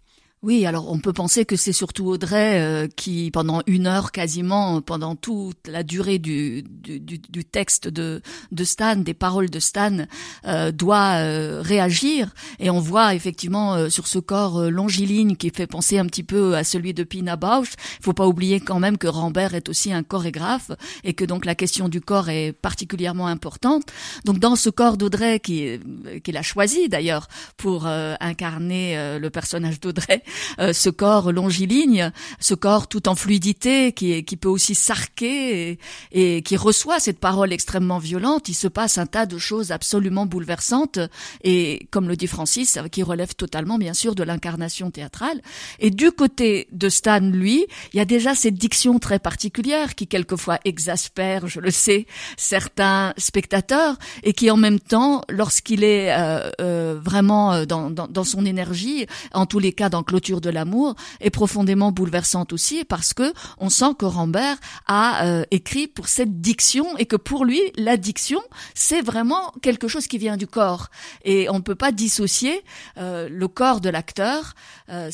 Oui, 0.45 0.67
alors 0.67 0.91
on 0.91 0.99
peut 0.99 1.11
penser 1.11 1.43
que 1.43 1.55
c'est 1.55 1.73
surtout 1.73 2.05
Audrey 2.05 2.61
euh, 2.61 2.87
qui, 2.95 3.31
pendant 3.31 3.63
une 3.65 3.87
heure 3.87 4.11
quasiment, 4.11 4.79
pendant 4.79 5.15
toute 5.15 5.67
la 5.67 5.81
durée 5.81 6.19
du, 6.19 6.61
du, 6.61 6.99
du 6.99 7.43
texte 7.43 7.87
de, 7.87 8.21
de, 8.51 8.63
Stan, 8.63 8.95
des 8.95 9.15
paroles 9.15 9.49
de 9.49 9.59
Stan, 9.59 10.05
euh, 10.45 10.71
doit 10.71 11.15
euh, 11.15 11.63
réagir. 11.63 12.31
Et 12.59 12.69
on 12.69 12.79
voit 12.79 13.15
effectivement 13.15 13.89
sur 13.89 14.05
ce 14.05 14.19
corps 14.19 14.69
longiligne 14.69 15.35
qui 15.35 15.49
fait 15.49 15.65
penser 15.65 15.97
un 15.97 16.05
petit 16.05 16.21
peu 16.21 16.55
à 16.55 16.63
celui 16.63 16.93
de 16.93 17.03
Pina 17.03 17.37
Bausch. 17.37 17.73
Faut 17.99 18.13
pas 18.13 18.27
oublier 18.27 18.59
quand 18.59 18.77
même 18.79 18.99
que 18.99 19.07
Rambert 19.07 19.55
est 19.55 19.67
aussi 19.67 19.91
un 19.91 20.03
chorégraphe 20.03 20.69
et 21.03 21.15
que 21.15 21.25
donc 21.25 21.45
la 21.45 21.55
question 21.55 21.89
du 21.89 22.01
corps 22.01 22.29
est 22.29 22.53
particulièrement 22.53 23.25
importante. 23.25 23.85
Donc 24.25 24.37
dans 24.37 24.55
ce 24.55 24.69
corps 24.69 24.97
d'Audrey 24.97 25.39
qui 25.39 25.79
qu'il 26.23 26.37
a 26.37 26.43
choisi 26.43 26.87
d'ailleurs 26.87 27.29
pour 27.57 27.87
incarner 27.87 29.17
le 29.19 29.29
personnage 29.31 29.79
d'Audrey, 29.79 30.21
euh, 30.59 30.73
ce 30.73 30.89
corps 30.89 31.31
longiligne, 31.31 32.11
ce 32.39 32.53
corps 32.53 32.87
tout 32.87 33.07
en 33.07 33.15
fluidité 33.15 33.91
qui, 33.91 34.23
qui 34.23 34.37
peut 34.37 34.49
aussi 34.49 34.75
s'arquer 34.75 35.79
et, 36.11 36.41
qui 36.41 36.57
reçoit 36.57 36.99
cette 36.99 37.19
parole 37.19 37.53
extrêmement 37.53 37.99
violente. 37.99 38.49
Il 38.49 38.53
se 38.53 38.67
passe 38.67 38.97
un 38.97 39.05
tas 39.05 39.25
de 39.25 39.37
choses 39.37 39.71
absolument 39.71 40.25
bouleversantes 40.25 40.99
et, 41.43 41.87
comme 41.91 42.07
le 42.07 42.15
dit 42.15 42.27
Francis, 42.27 42.77
qui 42.91 43.03
relève 43.03 43.35
totalement 43.35 43.77
bien 43.77 43.93
sûr 43.93 44.15
de 44.15 44.23
l'incarnation 44.23 44.91
théâtrale. 44.91 45.41
Et 45.79 45.91
du 45.91 46.11
côté 46.11 46.67
de 46.71 46.89
Stan, 46.89 47.19
lui, 47.19 47.65
il 47.93 47.97
y 47.97 47.99
a 47.99 48.05
déjà 48.05 48.35
cette 48.35 48.55
diction 48.55 48.99
très 48.99 49.19
particulière 49.19 49.95
qui 49.95 50.07
quelquefois 50.07 50.59
exaspère, 50.65 51.47
je 51.47 51.59
le 51.59 51.71
sais, 51.71 52.05
certains 52.37 53.13
spectateurs 53.17 53.97
et 54.23 54.33
qui 54.33 54.49
en 54.51 54.57
même 54.57 54.79
temps, 54.79 55.21
lorsqu'il 55.29 55.83
est 55.83 56.13
euh, 56.13 56.49
euh, 56.61 56.99
vraiment 57.03 57.65
dans, 57.65 57.89
dans, 57.89 58.07
dans 58.07 58.23
son 58.23 58.45
énergie, 58.45 59.05
en 59.33 59.45
tous 59.45 59.59
les 59.59 59.73
cas 59.73 59.89
dans 59.89 60.03
De 60.33 60.49
l'amour 60.49 60.95
est 61.19 61.29
profondément 61.29 61.91
bouleversante 61.91 62.51
aussi 62.51 62.83
parce 62.83 63.13
que 63.13 63.31
on 63.59 63.69
sent 63.69 63.93
que 63.99 64.05
Rambert 64.05 64.57
a 64.87 65.25
euh, 65.25 65.43
écrit 65.51 65.87
pour 65.87 66.07
cette 66.07 66.41
diction 66.41 66.97
et 66.97 67.05
que 67.05 67.15
pour 67.15 67.45
lui 67.45 67.61
la 67.75 67.95
diction 67.95 68.41
c'est 68.73 69.01
vraiment 69.01 69.53
quelque 69.61 69.87
chose 69.87 70.07
qui 70.07 70.17
vient 70.17 70.35
du 70.35 70.47
corps. 70.47 70.89
Et 71.23 71.47
on 71.49 71.55
ne 71.55 71.59
peut 71.59 71.75
pas 71.75 71.91
dissocier 71.91 72.63
euh, 72.97 73.29
le 73.29 73.47
corps 73.47 73.81
de 73.81 73.89
l'acteur 73.89 74.55
euh, 74.89 75.11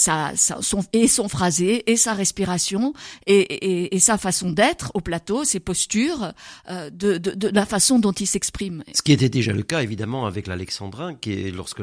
et 0.93 1.07
son 1.07 1.27
phrasé 1.27 1.91
et 1.91 1.97
sa 1.97 2.13
respiration 2.13 2.93
et, 3.27 3.99
sa 3.99 4.17
façon 4.17 4.51
d'être 4.51 4.91
au 4.93 5.01
plateau 5.01 5.43
ses 5.43 5.59
postures 5.59 6.33
de, 6.69 7.49
la 7.49 7.65
façon 7.65 7.99
dont 7.99 8.13
il 8.13 8.27
s'exprime. 8.27 8.83
Ce 8.93 9.01
qui 9.01 9.11
était 9.11 9.29
déjà 9.29 9.51
le 9.51 9.63
cas 9.63 9.81
évidemment 9.83 10.25
avec 10.25 10.47
l'alexandrin 10.47 11.15
qui 11.15 11.33
est 11.33 11.51
lorsque 11.51 11.81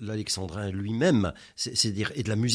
l'alexandrin 0.00 0.70
lui-même 0.70 1.32
c'est-à-dire 1.54 2.12
et 2.14 2.22
de 2.22 2.28
la 2.28 2.36
musique 2.36 2.45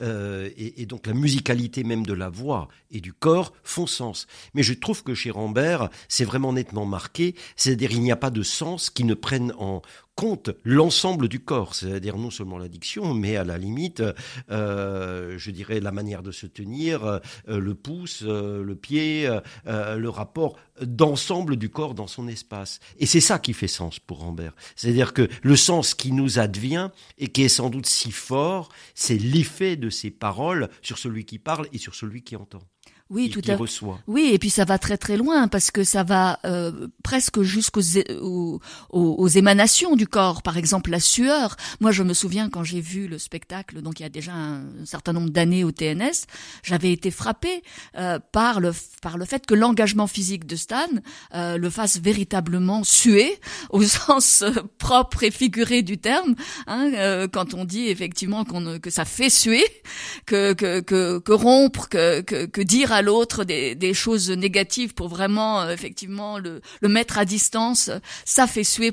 euh, 0.00 0.50
et, 0.56 0.86
donc 0.86 1.06
la 1.06 1.14
musicalité 1.14 1.84
même 1.84 2.04
de 2.04 2.12
la 2.12 2.28
voix 2.28 2.68
et 2.90 3.00
du 3.00 3.12
corps 3.12 3.52
font 3.62 3.86
sens. 3.86 4.26
Mais 4.54 4.62
je 4.62 4.74
trouve 4.74 5.02
que 5.02 5.14
chez 5.14 5.30
Rambert, 5.30 5.88
c'est 6.08 6.24
vraiment 6.24 6.52
nettement 6.52 6.86
marqué, 6.86 7.34
c'est-à-dire 7.56 7.92
il 7.92 8.00
n'y 8.00 8.12
a 8.12 8.16
pas 8.16 8.30
de 8.30 8.42
sens 8.42 8.90
qui 8.90 9.04
ne 9.04 9.14
prenne 9.14 9.52
en 9.58 9.82
compte 10.14 10.50
l'ensemble 10.64 11.28
du 11.28 11.40
corps, 11.40 11.74
c'est-à-dire 11.74 12.16
non 12.16 12.30
seulement 12.30 12.58
l'addiction, 12.58 13.14
mais 13.14 13.36
à 13.36 13.44
la 13.44 13.58
limite, 13.58 14.02
euh, 14.50 15.36
je 15.38 15.50
dirais 15.50 15.80
la 15.80 15.92
manière 15.92 16.22
de 16.22 16.32
se 16.32 16.46
tenir, 16.46 17.04
euh, 17.04 17.18
le 17.46 17.74
pouce, 17.74 18.22
euh, 18.26 18.62
le 18.62 18.76
pied, 18.76 19.28
le 19.66 20.08
rapport 20.08 20.56
d'ensemble 20.80 21.56
du 21.56 21.68
corps 21.68 21.94
dans 21.94 22.06
son 22.06 22.28
espace. 22.28 22.80
Et 22.98 23.06
c'est 23.06 23.20
ça 23.20 23.38
qui 23.38 23.52
fait 23.52 23.68
sens 23.68 23.98
pour 23.98 24.20
Rambert. 24.20 24.54
C'est-à-dire 24.76 25.12
que 25.12 25.28
le 25.42 25.56
sens 25.56 25.94
qui 25.94 26.12
nous 26.12 26.38
advient 26.38 26.90
et 27.18 27.28
qui 27.28 27.42
est 27.42 27.48
sans 27.48 27.70
doute 27.70 27.86
si 27.86 28.12
fort, 28.12 28.68
c'est 28.94 29.18
l'effet 29.18 29.76
de 29.76 29.90
ces 29.90 30.10
paroles 30.10 30.68
sur 30.82 30.98
celui 30.98 31.24
qui 31.24 31.38
parle 31.38 31.68
et 31.72 31.78
sur 31.78 31.94
celui 31.94 32.22
qui 32.22 32.36
entend 32.36 32.62
oui, 33.12 33.28
tout 33.28 33.42
à 33.46 33.56
reçoit. 33.56 34.00
Oui, 34.06 34.30
et 34.32 34.38
puis 34.38 34.48
ça 34.48 34.64
va 34.64 34.78
très 34.78 34.96
très 34.96 35.18
loin 35.18 35.46
parce 35.46 35.70
que 35.70 35.84
ça 35.84 36.02
va 36.02 36.40
euh, 36.46 36.88
presque 37.02 37.42
jusqu'aux 37.42 37.82
aux, 38.22 38.60
aux, 38.88 39.28
émanations 39.28 39.96
du 39.96 40.06
corps. 40.06 40.40
Par 40.40 40.56
exemple, 40.56 40.90
la 40.90 40.98
sueur. 40.98 41.56
Moi, 41.80 41.90
je 41.90 42.02
me 42.02 42.14
souviens 42.14 42.48
quand 42.48 42.64
j'ai 42.64 42.80
vu 42.80 43.08
le 43.08 43.18
spectacle, 43.18 43.82
donc 43.82 44.00
il 44.00 44.04
y 44.04 44.06
a 44.06 44.08
déjà 44.08 44.32
un, 44.32 44.62
certain 44.86 45.12
nombre 45.12 45.28
d'années 45.28 45.62
au 45.62 45.72
TNS, 45.72 46.24
j'avais 46.62 46.90
été 46.90 47.10
frappé 47.10 47.62
euh, 47.98 48.18
par 48.32 48.60
le 48.60 48.72
par 49.02 49.18
le 49.18 49.26
fait 49.26 49.44
que 49.44 49.54
l'engagement 49.54 50.06
physique 50.06 50.46
de 50.46 50.56
Stan 50.56 50.78
euh, 51.34 51.58
le 51.58 51.68
fasse 51.68 52.00
véritablement 52.00 52.82
suer 52.82 53.38
au 53.70 53.82
sens 53.82 54.42
propre 54.78 55.22
et 55.22 55.30
figuré 55.30 55.82
du 55.82 55.98
terme. 55.98 56.34
Hein, 56.66 57.26
quand 57.30 57.52
on 57.52 57.66
dit 57.66 57.88
effectivement 57.88 58.46
qu'on 58.46 58.78
que 58.78 58.88
ça 58.88 59.04
fait 59.04 59.28
suer, 59.28 59.64
que 60.24 60.54
que 60.54 60.80
que, 60.80 61.18
que 61.18 61.32
rompre, 61.32 61.90
que, 61.90 62.22
que 62.22 62.46
que 62.46 62.62
dire 62.62 62.90
à 62.90 63.01
l'autre 63.02 63.44
des, 63.44 63.94
choses 63.94 64.30
négatives 64.30 64.94
pour 64.94 65.08
vraiment 65.08 65.62
euh, 65.62 65.72
effectivement 65.72 66.38
le, 66.38 66.60
mettre 66.82 67.18
à 67.18 67.24
distance, 67.24 67.90
ça 68.24 68.46
fait 68.46 68.64
suer 68.64 68.92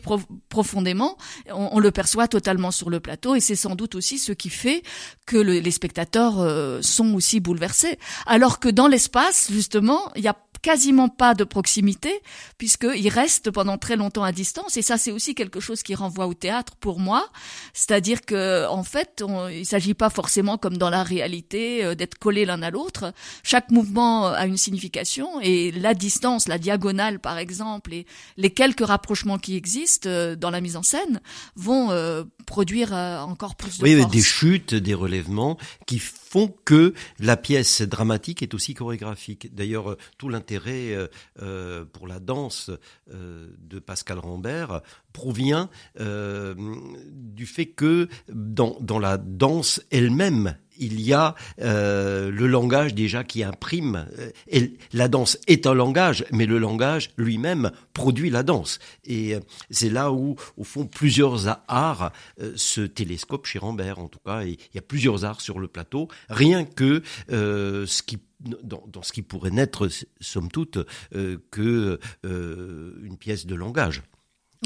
profondément. 0.49 1.17
On, 1.49 1.79
le 1.79 1.91
perçoit 1.91 2.27
totalement 2.27 2.71
sur 2.71 2.89
le 2.89 2.99
plateau 2.99 3.35
et 3.35 3.39
c'est 3.39 3.55
sans 3.55 3.75
doute 3.75 3.95
aussi 3.95 4.17
ce 4.17 4.31
qui 4.31 4.49
fait 4.49 4.83
que 5.25 5.37
le, 5.37 5.59
les 5.59 5.71
spectateurs 5.71 6.39
euh, 6.39 6.81
sont 6.81 7.13
aussi 7.13 7.39
bouleversés. 7.39 7.97
Alors 8.25 8.59
que 8.59 8.69
dans 8.69 8.87
l'espace, 8.87 9.49
justement, 9.51 10.11
il 10.15 10.23
y 10.23 10.27
a 10.27 10.35
quasiment 10.61 11.09
pas 11.09 11.33
de 11.33 11.43
proximité 11.43 12.21
puisqu'il 12.57 13.07
reste 13.09 13.51
pendant 13.51 13.77
très 13.77 13.95
longtemps 13.95 14.23
à 14.23 14.31
distance 14.31 14.77
et 14.77 14.81
ça 14.81 14.97
c'est 14.97 15.11
aussi 15.11 15.35
quelque 15.35 15.59
chose 15.59 15.83
qui 15.83 15.95
renvoie 15.95 16.27
au 16.27 16.33
théâtre 16.33 16.75
pour 16.75 16.99
moi 16.99 17.29
c'est-à-dire 17.73 18.21
que 18.21 18.67
en 18.67 18.83
fait 18.83 19.23
on, 19.25 19.47
il 19.47 19.65
s'agit 19.65 19.93
pas 19.93 20.09
forcément 20.09 20.57
comme 20.57 20.77
dans 20.77 20.89
la 20.89 21.03
réalité 21.03 21.83
euh, 21.83 21.95
d'être 21.95 22.17
collé 22.17 22.45
l'un 22.45 22.61
à 22.61 22.71
l'autre 22.71 23.13
chaque 23.43 23.71
mouvement 23.71 23.88
mouvement 23.89 24.27
a 24.27 24.45
une 24.45 24.57
signification 24.57 25.41
et 25.41 25.71
la 25.71 25.93
distance, 25.93 26.47
la 26.47 26.57
diagonale 26.57 27.19
par 27.19 27.37
exemple, 27.37 27.93
et 27.93 28.05
les 28.37 28.51
quelques 28.51 28.85
rapprochements 28.85 29.37
qui 29.39 29.55
existent 29.55 30.07
euh, 30.09 30.35
dans 30.35 30.51
la 30.51 30.61
mise 30.61 30.75
en 30.75 30.83
scène 30.83 31.21
vont 31.55 31.91
euh, 31.91 32.23
produire 32.45 32.93
euh, 32.93 33.19
encore 33.19 33.55
plus 33.55 33.79
de 33.79 33.83
oui, 33.83 33.97
force. 33.97 34.11
des 34.11 34.21
chutes, 34.21 34.75
des 34.75 34.93
relèvements 34.93 35.57
qui 35.87 35.99
font 35.99 36.53
que 36.65 36.93
la 37.19 37.37
pièce 37.37 37.81
dramatique 37.81 38.43
est 38.43 38.53
aussi 38.53 38.73
chorégraphique. 38.73 39.53
D'ailleurs, 39.55 39.97
tout 40.17 40.29
l'intérêt 40.29 40.95
euh, 41.41 41.85
pour 41.91 42.07
la 42.07 42.19
danse 42.19 42.69
de 43.07 43.79
Pascal 43.79 44.19
Rambert 44.19 44.81
provient 45.11 45.69
du 45.97 47.45
fait 47.47 47.65
que 47.65 48.07
dans, 48.31 48.77
dans 48.79 48.99
la 48.99 49.17
danse 49.17 49.81
elle-même, 49.89 50.55
il 50.79 51.01
y 51.01 51.13
a 51.13 51.35
euh, 51.61 52.31
le 52.31 52.47
langage 52.47 52.95
déjà 52.95 53.23
qui 53.23 53.43
imprime. 53.43 54.07
Et 54.47 54.73
la 54.93 55.07
danse 55.07 55.37
est 55.47 55.67
un 55.67 55.73
langage, 55.73 56.25
mais 56.31 56.45
le 56.45 56.57
langage 56.57 57.11
lui-même 57.17 57.71
produit 57.93 58.29
la 58.29 58.43
danse. 58.43 58.79
Et 59.03 59.35
euh, 59.35 59.39
c'est 59.69 59.89
là 59.89 60.11
où, 60.11 60.35
au 60.57 60.63
fond, 60.63 60.85
plusieurs 60.85 61.47
arts 61.67 62.11
euh, 62.41 62.53
se 62.55 62.81
télescopent 62.81 63.45
chez 63.45 63.59
Rambert. 63.59 63.99
En 63.99 64.07
tout 64.07 64.19
cas, 64.25 64.43
il 64.43 64.57
y 64.73 64.77
a 64.77 64.81
plusieurs 64.81 65.25
arts 65.25 65.41
sur 65.41 65.59
le 65.59 65.67
plateau. 65.67 66.07
Rien 66.29 66.65
que 66.65 67.03
euh, 67.31 67.85
ce 67.85 68.01
qui 68.01 68.19
dans, 68.63 68.83
dans, 68.87 69.01
ce 69.01 69.11
qui 69.11 69.21
pourrait 69.21 69.51
n'être, 69.51 69.89
somme 70.21 70.49
toute, 70.49 70.77
euh, 71.13 71.37
que 71.51 71.99
euh, 72.25 72.93
une 73.03 73.17
pièce 73.17 73.45
de 73.45 73.55
langage. 73.55 74.01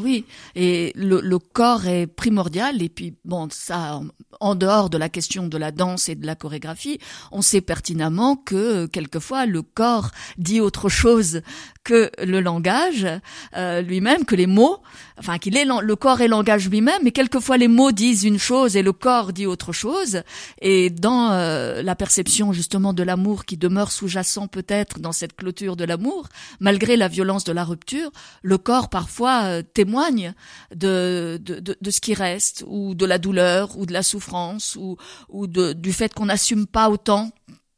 Oui, 0.01 0.25
et 0.55 0.91
le, 0.95 1.21
le, 1.21 1.37
corps 1.37 1.85
est 1.85 2.07
primordial. 2.07 2.81
Et 2.81 2.89
puis, 2.89 3.13
bon, 3.25 3.47
ça, 3.51 4.01
en 4.39 4.55
dehors 4.55 4.89
de 4.89 4.97
la 4.97 5.07
question 5.07 5.47
de 5.47 5.57
la 5.57 5.71
danse 5.71 6.09
et 6.09 6.15
de 6.15 6.25
la 6.25 6.35
chorégraphie, 6.35 6.97
on 7.31 7.43
sait 7.43 7.61
pertinemment 7.61 8.35
que 8.35 8.87
quelquefois 8.87 9.45
le 9.45 9.61
corps 9.61 10.09
dit 10.39 10.61
autre 10.61 10.89
chose 10.89 11.41
que 11.83 12.09
le 12.23 12.39
langage 12.39 13.07
euh, 13.55 13.81
lui-même, 13.81 14.25
que 14.25 14.35
les 14.35 14.47
mots, 14.47 14.79
enfin 15.17 15.37
qu'il 15.37 15.57
est 15.57 15.65
le 15.65 15.95
corps 15.95 16.21
et 16.21 16.27
langage 16.27 16.69
lui-même, 16.69 17.01
mais 17.03 17.11
quelquefois 17.11 17.57
les 17.57 17.67
mots 17.67 17.91
disent 17.91 18.23
une 18.23 18.39
chose 18.39 18.75
et 18.77 18.81
le 18.81 18.93
corps 18.93 19.33
dit 19.33 19.45
autre 19.45 19.73
chose. 19.73 20.23
Et 20.61 20.89
dans 20.89 21.31
euh, 21.31 21.81
la 21.81 21.95
perception 21.95 22.53
justement 22.53 22.93
de 22.93 23.03
l'amour 23.03 23.45
qui 23.45 23.57
demeure 23.57 23.91
sous-jacent 23.91 24.47
peut-être 24.47 24.99
dans 24.99 25.11
cette 25.11 25.35
clôture 25.35 25.75
de 25.75 25.83
l'amour, 25.83 26.29
malgré 26.59 26.95
la 26.95 27.07
violence 27.07 27.43
de 27.43 27.51
la 27.51 27.63
rupture, 27.63 28.11
le 28.41 28.57
corps 28.57 28.89
parfois 28.89 29.43
euh, 29.43 29.61
témoigne 29.61 30.33
de, 30.73 31.39
de, 31.41 31.59
de, 31.59 31.77
de, 31.79 31.91
ce 31.91 31.99
qui 31.99 32.13
reste, 32.13 32.63
ou 32.67 32.95
de 32.95 33.05
la 33.05 33.17
douleur, 33.17 33.77
ou 33.77 33.85
de 33.85 33.93
la 33.93 34.03
souffrance, 34.03 34.77
ou, 34.79 34.97
ou 35.29 35.47
de, 35.47 35.73
du 35.73 35.91
fait 35.93 36.13
qu'on 36.13 36.25
n'assume 36.25 36.65
pas 36.65 36.89
autant 36.89 37.31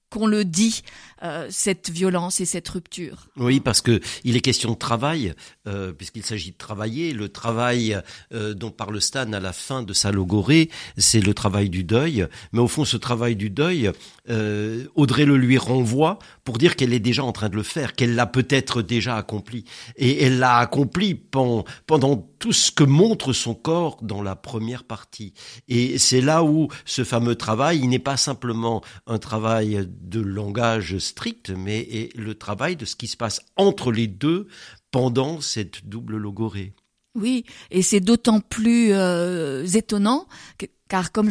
qu'on 0.09 0.27
le 0.27 0.45
dit, 0.45 0.81
euh, 1.25 1.47
cette 1.49 1.89
violence 1.89 2.39
et 2.39 2.45
cette 2.45 2.69
rupture. 2.69 3.27
Oui, 3.37 3.59
parce 3.59 3.81
que 3.81 3.99
il 4.23 4.35
est 4.35 4.41
question 4.41 4.71
de 4.71 4.77
travail, 4.77 5.33
euh, 5.67 5.91
puisqu'il 5.91 6.23
s'agit 6.23 6.51
de 6.51 6.57
travailler. 6.57 7.13
Le 7.13 7.29
travail 7.29 7.99
euh, 8.31 8.53
dont 8.53 8.69
parle 8.69 9.01
Stan 9.01 9.33
à 9.33 9.39
la 9.39 9.51
fin 9.51 9.81
de 9.81 9.93
sa 9.93 10.11
logorée, 10.11 10.69
c'est 10.97 11.21
le 11.21 11.33
travail 11.33 11.69
du 11.69 11.83
deuil. 11.83 12.27
Mais 12.51 12.59
au 12.59 12.67
fond, 12.67 12.85
ce 12.85 12.97
travail 12.97 13.35
du 13.35 13.49
deuil, 13.49 13.91
Audrey 14.95 15.25
le 15.25 15.37
lui 15.37 15.57
renvoie 15.57 16.19
pour 16.43 16.57
dire 16.57 16.75
qu'elle 16.75 16.93
est 16.93 16.99
déjà 16.99 17.23
en 17.23 17.31
train 17.31 17.49
de 17.49 17.55
le 17.55 17.63
faire, 17.63 17.93
qu'elle 17.93 18.15
l'a 18.15 18.27
peut-être 18.27 18.81
déjà 18.81 19.17
accompli. 19.17 19.65
Et 19.97 20.23
elle 20.23 20.39
l'a 20.39 20.57
accompli 20.57 21.15
pendant, 21.15 21.65
pendant 21.87 22.17
tout 22.39 22.53
ce 22.53 22.71
que 22.71 22.83
montre 22.83 23.33
son 23.33 23.55
corps 23.55 23.97
dans 24.01 24.21
la 24.21 24.35
première 24.35 24.83
partie. 24.83 25.33
Et 25.67 25.97
c'est 25.97 26.21
là 26.21 26.43
où 26.43 26.67
ce 26.85 27.03
fameux 27.03 27.35
travail, 27.35 27.79
il 27.79 27.89
n'est 27.89 27.99
pas 27.99 28.17
simplement 28.17 28.83
un 29.07 29.17
travail 29.17 29.87
de 30.01 30.19
langage 30.19 30.97
mais 31.49 32.09
le 32.15 32.35
travail 32.35 32.75
de 32.75 32.85
ce 32.85 32.95
qui 32.95 33.07
se 33.07 33.17
passe 33.17 33.41
entre 33.55 33.91
les 33.91 34.07
deux 34.07 34.47
pendant 34.91 35.41
cette 35.41 35.87
double 35.87 36.17
logorée. 36.17 36.73
Oui, 37.15 37.45
et 37.71 37.81
c'est 37.81 38.01
d'autant 38.01 38.41
plus 38.41 38.91
euh, 38.91 39.65
étonnant 39.65 40.27
car 40.87 41.11
comme 41.11 41.29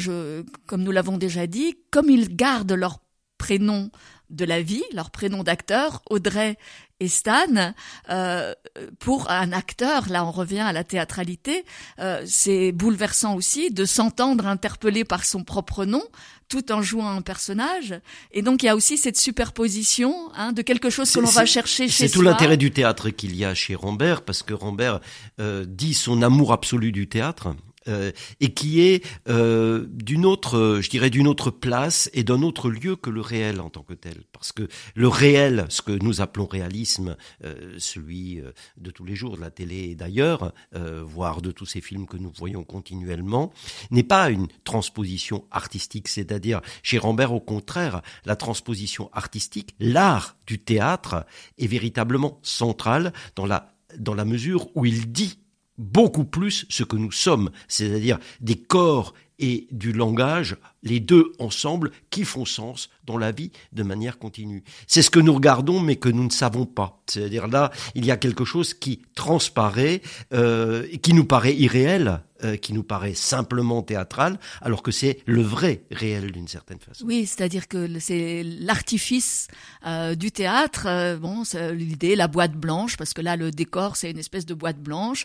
comme 0.66 0.82
nous 0.82 0.90
l'avons 0.90 1.18
déjà 1.18 1.46
dit, 1.46 1.76
comme 1.90 2.10
ils 2.10 2.34
gardent 2.34 2.72
leur 2.72 3.00
prénom 3.38 3.90
de 4.30 4.44
la 4.44 4.62
vie, 4.62 4.82
leur 4.92 5.10
prénom 5.10 5.42
d'acteur, 5.42 6.02
Audrey 6.10 6.56
et 7.00 7.08
Stan, 7.08 7.74
euh, 8.08 8.54
pour 8.98 9.30
un 9.30 9.52
acteur, 9.52 10.08
là 10.08 10.24
on 10.24 10.30
revient 10.30 10.60
à 10.60 10.72
la 10.72 10.84
théâtralité, 10.84 11.64
euh, 11.98 12.22
c'est 12.26 12.72
bouleversant 12.72 13.34
aussi 13.34 13.70
de 13.70 13.84
s'entendre 13.84 14.46
interpellé 14.46 15.04
par 15.04 15.24
son 15.24 15.44
propre 15.44 15.84
nom, 15.84 16.02
tout 16.48 16.70
en 16.72 16.82
jouant 16.82 17.08
un 17.08 17.22
personnage. 17.22 18.00
Et 18.32 18.42
donc 18.42 18.62
il 18.62 18.66
y 18.66 18.68
a 18.68 18.76
aussi 18.76 18.96
cette 18.96 19.16
superposition 19.16 20.30
hein, 20.34 20.52
de 20.52 20.62
quelque 20.62 20.90
chose 20.90 21.10
que 21.10 21.20
l'on 21.20 21.30
va 21.30 21.46
chercher 21.46 21.88
chez 21.88 22.06
soi. 22.06 22.08
C'est 22.08 22.12
tout 22.12 22.22
l'intérêt 22.22 22.56
du 22.56 22.70
théâtre 22.70 23.10
qu'il 23.10 23.34
y 23.34 23.44
a 23.44 23.54
chez 23.54 23.74
Rambert, 23.74 24.22
parce 24.22 24.42
que 24.42 24.54
Rambert 24.54 25.00
euh, 25.40 25.64
dit 25.66 25.94
son 25.94 26.22
amour 26.22 26.52
absolu 26.52 26.92
du 26.92 27.08
théâtre. 27.08 27.54
Euh, 27.88 28.12
et 28.40 28.54
qui 28.54 28.80
est 28.80 29.04
euh, 29.28 29.86
d'une 29.90 30.24
autre, 30.24 30.78
je 30.80 30.88
dirais, 30.88 31.10
d'une 31.10 31.28
autre 31.28 31.50
place 31.50 32.08
et 32.14 32.24
d'un 32.24 32.42
autre 32.42 32.70
lieu 32.70 32.96
que 32.96 33.10
le 33.10 33.20
réel 33.20 33.60
en 33.60 33.68
tant 33.68 33.82
que 33.82 33.92
tel. 33.92 34.22
Parce 34.32 34.52
que 34.52 34.68
le 34.94 35.08
réel, 35.08 35.66
ce 35.68 35.82
que 35.82 35.92
nous 35.92 36.20
appelons 36.20 36.46
réalisme, 36.46 37.16
euh, 37.44 37.74
celui 37.78 38.40
euh, 38.40 38.52
de 38.78 38.90
tous 38.90 39.04
les 39.04 39.14
jours, 39.14 39.36
de 39.36 39.40
la 39.40 39.50
télé 39.50 39.90
et 39.90 39.94
d'ailleurs, 39.94 40.52
euh, 40.74 41.02
voire 41.04 41.42
de 41.42 41.50
tous 41.50 41.66
ces 41.66 41.80
films 41.80 42.06
que 42.06 42.16
nous 42.16 42.32
voyons 42.34 42.64
continuellement, 42.64 43.52
n'est 43.90 44.02
pas 44.02 44.30
une 44.30 44.48
transposition 44.64 45.44
artistique. 45.50 46.08
C'est-à-dire, 46.08 46.60
chez 46.82 46.98
Rambert, 46.98 47.32
au 47.32 47.40
contraire, 47.40 48.00
la 48.24 48.36
transposition 48.36 49.10
artistique, 49.12 49.74
l'art 49.78 50.36
du 50.46 50.58
théâtre, 50.58 51.26
est 51.58 51.66
véritablement 51.66 52.38
central 52.42 53.12
dans 53.36 53.46
la 53.46 53.74
dans 53.98 54.14
la 54.14 54.24
mesure 54.24 54.68
où 54.74 54.86
il 54.86 55.12
dit 55.12 55.38
beaucoup 55.78 56.24
plus 56.24 56.66
ce 56.68 56.84
que 56.84 56.96
nous 56.96 57.12
sommes, 57.12 57.50
c'est-à-dire 57.68 58.18
des 58.40 58.56
corps 58.56 59.14
et 59.44 59.66
du 59.70 59.92
langage, 59.92 60.56
les 60.82 61.00
deux 61.00 61.32
ensemble, 61.38 61.90
qui 62.08 62.24
font 62.24 62.46
sens 62.46 62.88
dans 63.04 63.18
la 63.18 63.30
vie 63.30 63.50
de 63.72 63.82
manière 63.82 64.18
continue. 64.18 64.64
C'est 64.86 65.02
ce 65.02 65.10
que 65.10 65.20
nous 65.20 65.34
regardons, 65.34 65.80
mais 65.80 65.96
que 65.96 66.08
nous 66.08 66.24
ne 66.24 66.30
savons 66.30 66.64
pas. 66.64 67.02
C'est-à-dire 67.06 67.48
là, 67.48 67.70
il 67.94 68.06
y 68.06 68.10
a 68.10 68.16
quelque 68.16 68.46
chose 68.46 68.72
qui 68.72 69.02
transparaît, 69.14 70.00
euh, 70.32 70.86
qui 71.02 71.12
nous 71.12 71.26
paraît 71.26 71.54
irréel, 71.54 72.22
euh, 72.42 72.56
qui 72.56 72.72
nous 72.72 72.82
paraît 72.82 73.14
simplement 73.14 73.82
théâtral, 73.82 74.38
alors 74.62 74.82
que 74.82 74.90
c'est 74.90 75.18
le 75.26 75.42
vrai 75.42 75.84
réel 75.90 76.32
d'une 76.32 76.48
certaine 76.48 76.78
façon. 76.78 77.04
Oui, 77.06 77.26
c'est-à-dire 77.26 77.68
que 77.68 77.98
c'est 77.98 78.42
l'artifice 78.42 79.48
euh, 79.86 80.14
du 80.14 80.32
théâtre. 80.32 81.16
Bon, 81.20 81.42
l'idée, 81.72 82.16
la 82.16 82.28
boîte 82.28 82.54
blanche, 82.54 82.96
parce 82.96 83.12
que 83.12 83.20
là, 83.20 83.36
le 83.36 83.50
décor, 83.50 83.96
c'est 83.96 84.10
une 84.10 84.18
espèce 84.18 84.46
de 84.46 84.54
boîte 84.54 84.80
blanche. 84.80 85.24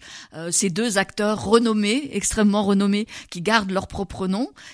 Ces 0.51 0.69
deux 0.69 0.97
acteurs 0.97 1.43
renommés, 1.43 2.09
extrêmement 2.13 2.63
renommés, 2.63 3.07
qui 3.29 3.41
gardent 3.41 3.71
leur 3.71 3.87
propre 3.87 4.08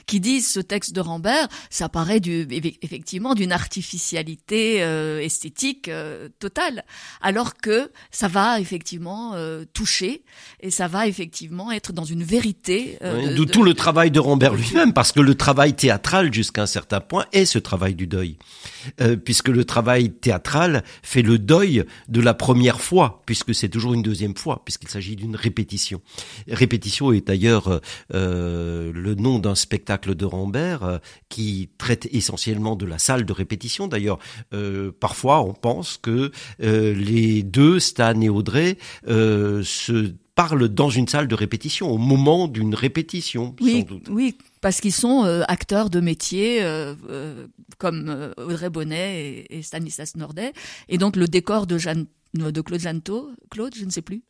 qui 0.06 0.20
disent 0.20 0.50
ce 0.50 0.60
texte 0.60 0.94
de 0.94 1.02
Rambert, 1.02 1.48
ça 1.70 1.90
paraît 1.90 2.20
du, 2.20 2.48
effectivement 2.82 3.34
d'une 3.34 3.52
artificialité 3.52 4.84
euh, 4.84 5.22
esthétique 5.22 5.88
euh, 5.88 6.30
totale, 6.40 6.84
alors 7.22 7.56
que 7.56 7.92
ça 8.12 8.28
va 8.28 8.60
effectivement 8.60 9.34
euh, 9.34 9.66
toucher 9.74 10.24
et 10.60 10.72
ça 10.72 10.88
va 10.88 11.08
effectivement 11.08 11.72
être 11.72 11.94
dans 11.94 12.06
une 12.06 12.24
vérité. 12.24 12.98
Oui, 13.02 13.36
D'où 13.36 13.46
tout 13.46 13.64
le 13.64 13.74
travail 13.74 14.12
de 14.12 14.20
Rambert 14.20 14.56
lui-même, 14.56 14.94
parce 14.94 15.12
que 15.12 15.20
le 15.20 15.36
travail 15.36 15.74
théâtral 15.74 16.34
jusqu'à 16.34 16.64
un 16.64 16.68
certain 16.68 17.02
point 17.02 17.26
est 17.32 17.46
ce 17.46 17.60
travail 17.60 17.96
du 17.96 18.08
deuil, 18.08 18.38
puisque 19.24 19.50
le 19.50 19.66
travail 19.66 20.12
théâtral 20.12 20.84
fait 21.04 21.22
le 21.22 21.38
deuil 21.38 21.84
de 22.08 22.22
la 22.22 22.34
première 22.34 22.82
fois, 22.82 23.22
puisque 23.26 23.54
c'est 23.54 23.70
toujours 23.70 23.94
une 23.94 24.02
deuxième 24.02 24.36
fois, 24.36 24.62
puisqu'il 24.64 24.90
s'agit 24.90 25.16
d'une 25.16 25.36
répétition. 25.36 26.02
Répétition 26.50 27.12
est 27.12 27.28
d'ailleurs 27.28 27.82
le 28.12 29.15
nom 29.22 29.40
d'un 29.40 29.56
spectacle 29.56 30.16
de 30.16 30.26
Rambert 30.26 30.84
euh, 30.84 30.98
qui 31.30 31.70
traite 31.78 32.08
essentiellement 32.12 32.76
de 32.76 32.86
la 32.86 32.98
salle 32.98 33.26
de 33.26 33.34
répétition. 33.34 33.88
D'ailleurs, 33.88 34.20
euh, 34.54 34.92
parfois 35.00 35.42
on 35.42 35.54
pense 35.54 35.98
que 35.98 36.32
euh, 36.62 36.94
les 36.94 37.44
deux, 37.44 37.80
Stan 37.80 38.20
et 38.22 38.30
Audrey, 38.30 38.78
se 39.06 40.14
parlent 40.36 40.68
dans 40.68 40.90
une 40.90 41.08
salle 41.08 41.28
de 41.28 41.36
répétition 41.36 41.90
au 41.90 41.98
moment 41.98 42.48
d'une 42.48 42.76
répétition. 42.76 43.56
Oui, 43.62 43.80
sans 43.80 43.96
doute. 43.96 44.08
oui, 44.10 44.38
parce 44.62 44.82
qu'ils 44.82 44.94
sont 44.94 45.24
euh, 45.24 45.44
acteurs 45.48 45.90
de 45.90 46.02
métier 46.02 46.62
euh, 46.62 46.94
comme 47.78 48.34
Audrey 48.38 48.70
Bonnet 48.70 49.46
et, 49.50 49.58
et, 49.58 49.62
Stanislas 49.64 50.16
Nordet, 50.16 50.52
et 50.90 50.98
donc 50.98 51.16
le 51.16 51.28
décor 51.28 51.68
de 51.68 51.78
Jeanne, 51.78 52.06
de 52.34 52.62
Claude 52.62 52.82
Claude, 53.50 53.76
je 53.76 53.86
ne 53.86 53.90
sais 53.90 54.02
plus 54.02 54.24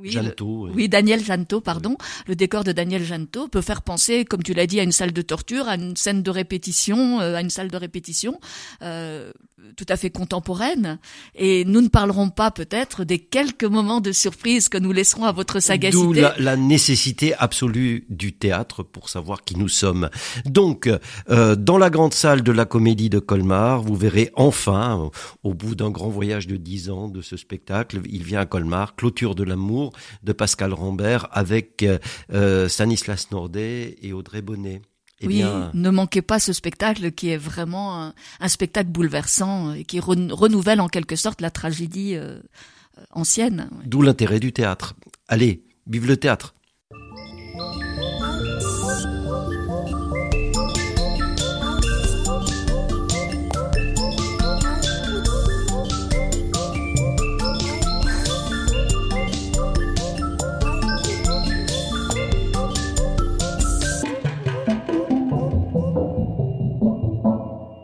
Oui, 0.00 0.10
Janto, 0.10 0.66
le- 0.66 0.70
oui. 0.72 0.76
oui, 0.76 0.88
Daniel 0.88 1.22
Janto, 1.24 1.60
pardon. 1.60 1.96
Le 2.26 2.36
décor 2.36 2.64
de 2.64 2.72
Daniel 2.72 3.04
Janto 3.04 3.48
peut 3.48 3.60
faire 3.60 3.82
penser, 3.82 4.24
comme 4.24 4.42
tu 4.42 4.54
l'as 4.54 4.66
dit, 4.66 4.78
à 4.80 4.82
une 4.82 4.92
salle 4.92 5.12
de 5.12 5.22
torture, 5.22 5.68
à 5.68 5.74
une 5.76 5.96
scène 5.96 6.22
de 6.22 6.30
répétition, 6.30 7.20
euh, 7.20 7.34
à 7.36 7.40
une 7.40 7.50
salle 7.50 7.70
de 7.70 7.76
répétition 7.76 8.38
euh, 8.82 9.32
tout 9.76 9.86
à 9.88 9.96
fait 9.96 10.10
contemporaine. 10.10 10.98
Et 11.34 11.64
nous 11.64 11.80
ne 11.80 11.88
parlerons 11.88 12.28
pas 12.30 12.50
peut-être 12.50 13.04
des 13.04 13.18
quelques 13.18 13.64
moments 13.64 14.00
de 14.00 14.12
surprise 14.12 14.68
que 14.68 14.78
nous 14.78 14.92
laisserons 14.92 15.24
à 15.24 15.32
votre 15.32 15.54
D'où 15.54 15.60
sagacité. 15.60 16.20
la, 16.20 16.34
la 16.38 16.56
nécessité 16.56 17.34
absolue 17.34 18.04
du 18.08 18.32
théâtre 18.32 18.82
pour 18.82 19.08
savoir 19.08 19.42
qui 19.44 19.56
nous 19.56 19.68
sommes. 19.68 20.08
Donc, 20.44 20.88
euh, 21.30 21.56
dans 21.56 21.78
la 21.78 21.90
grande 21.90 22.14
salle 22.14 22.42
de 22.42 22.52
la 22.52 22.64
Comédie 22.64 23.10
de 23.10 23.18
Colmar, 23.18 23.82
vous 23.82 23.96
verrez 23.96 24.30
enfin, 24.34 25.10
au 25.42 25.54
bout 25.54 25.74
d'un 25.74 25.90
grand 25.90 26.08
voyage 26.10 26.46
de 26.46 26.56
dix 26.56 26.90
ans 26.90 27.08
de 27.08 27.22
ce 27.22 27.36
spectacle, 27.36 28.00
il 28.08 28.22
vient 28.22 28.40
à 28.40 28.46
Colmar, 28.46 28.94
Clôture 28.94 29.34
de 29.34 29.42
l'amour 29.42 29.85
de 30.22 30.32
Pascal 30.32 30.72
Rambert 30.72 31.28
avec 31.32 31.82
euh, 31.82 31.98
euh, 32.32 32.68
Stanislas 32.68 33.30
Nordet 33.30 33.96
et 34.02 34.12
Audrey 34.12 34.42
Bonnet. 34.42 34.82
Eh 35.20 35.26
oui, 35.26 35.36
bien, 35.36 35.70
ne 35.72 35.88
manquez 35.90 36.20
pas 36.20 36.38
ce 36.38 36.52
spectacle 36.52 37.10
qui 37.12 37.30
est 37.30 37.38
vraiment 37.38 38.02
un, 38.02 38.14
un 38.40 38.48
spectacle 38.48 38.90
bouleversant 38.90 39.72
et 39.72 39.84
qui 39.84 39.98
ren- 39.98 40.30
renouvelle 40.30 40.80
en 40.80 40.88
quelque 40.88 41.16
sorte 41.16 41.40
la 41.40 41.50
tragédie 41.50 42.16
euh, 42.16 42.38
ancienne. 43.12 43.70
d'où 43.86 44.02
l'intérêt 44.02 44.40
du 44.40 44.52
théâtre. 44.52 44.94
Allez, 45.28 45.62
vive 45.86 46.06
le 46.06 46.16
théâtre 46.18 46.54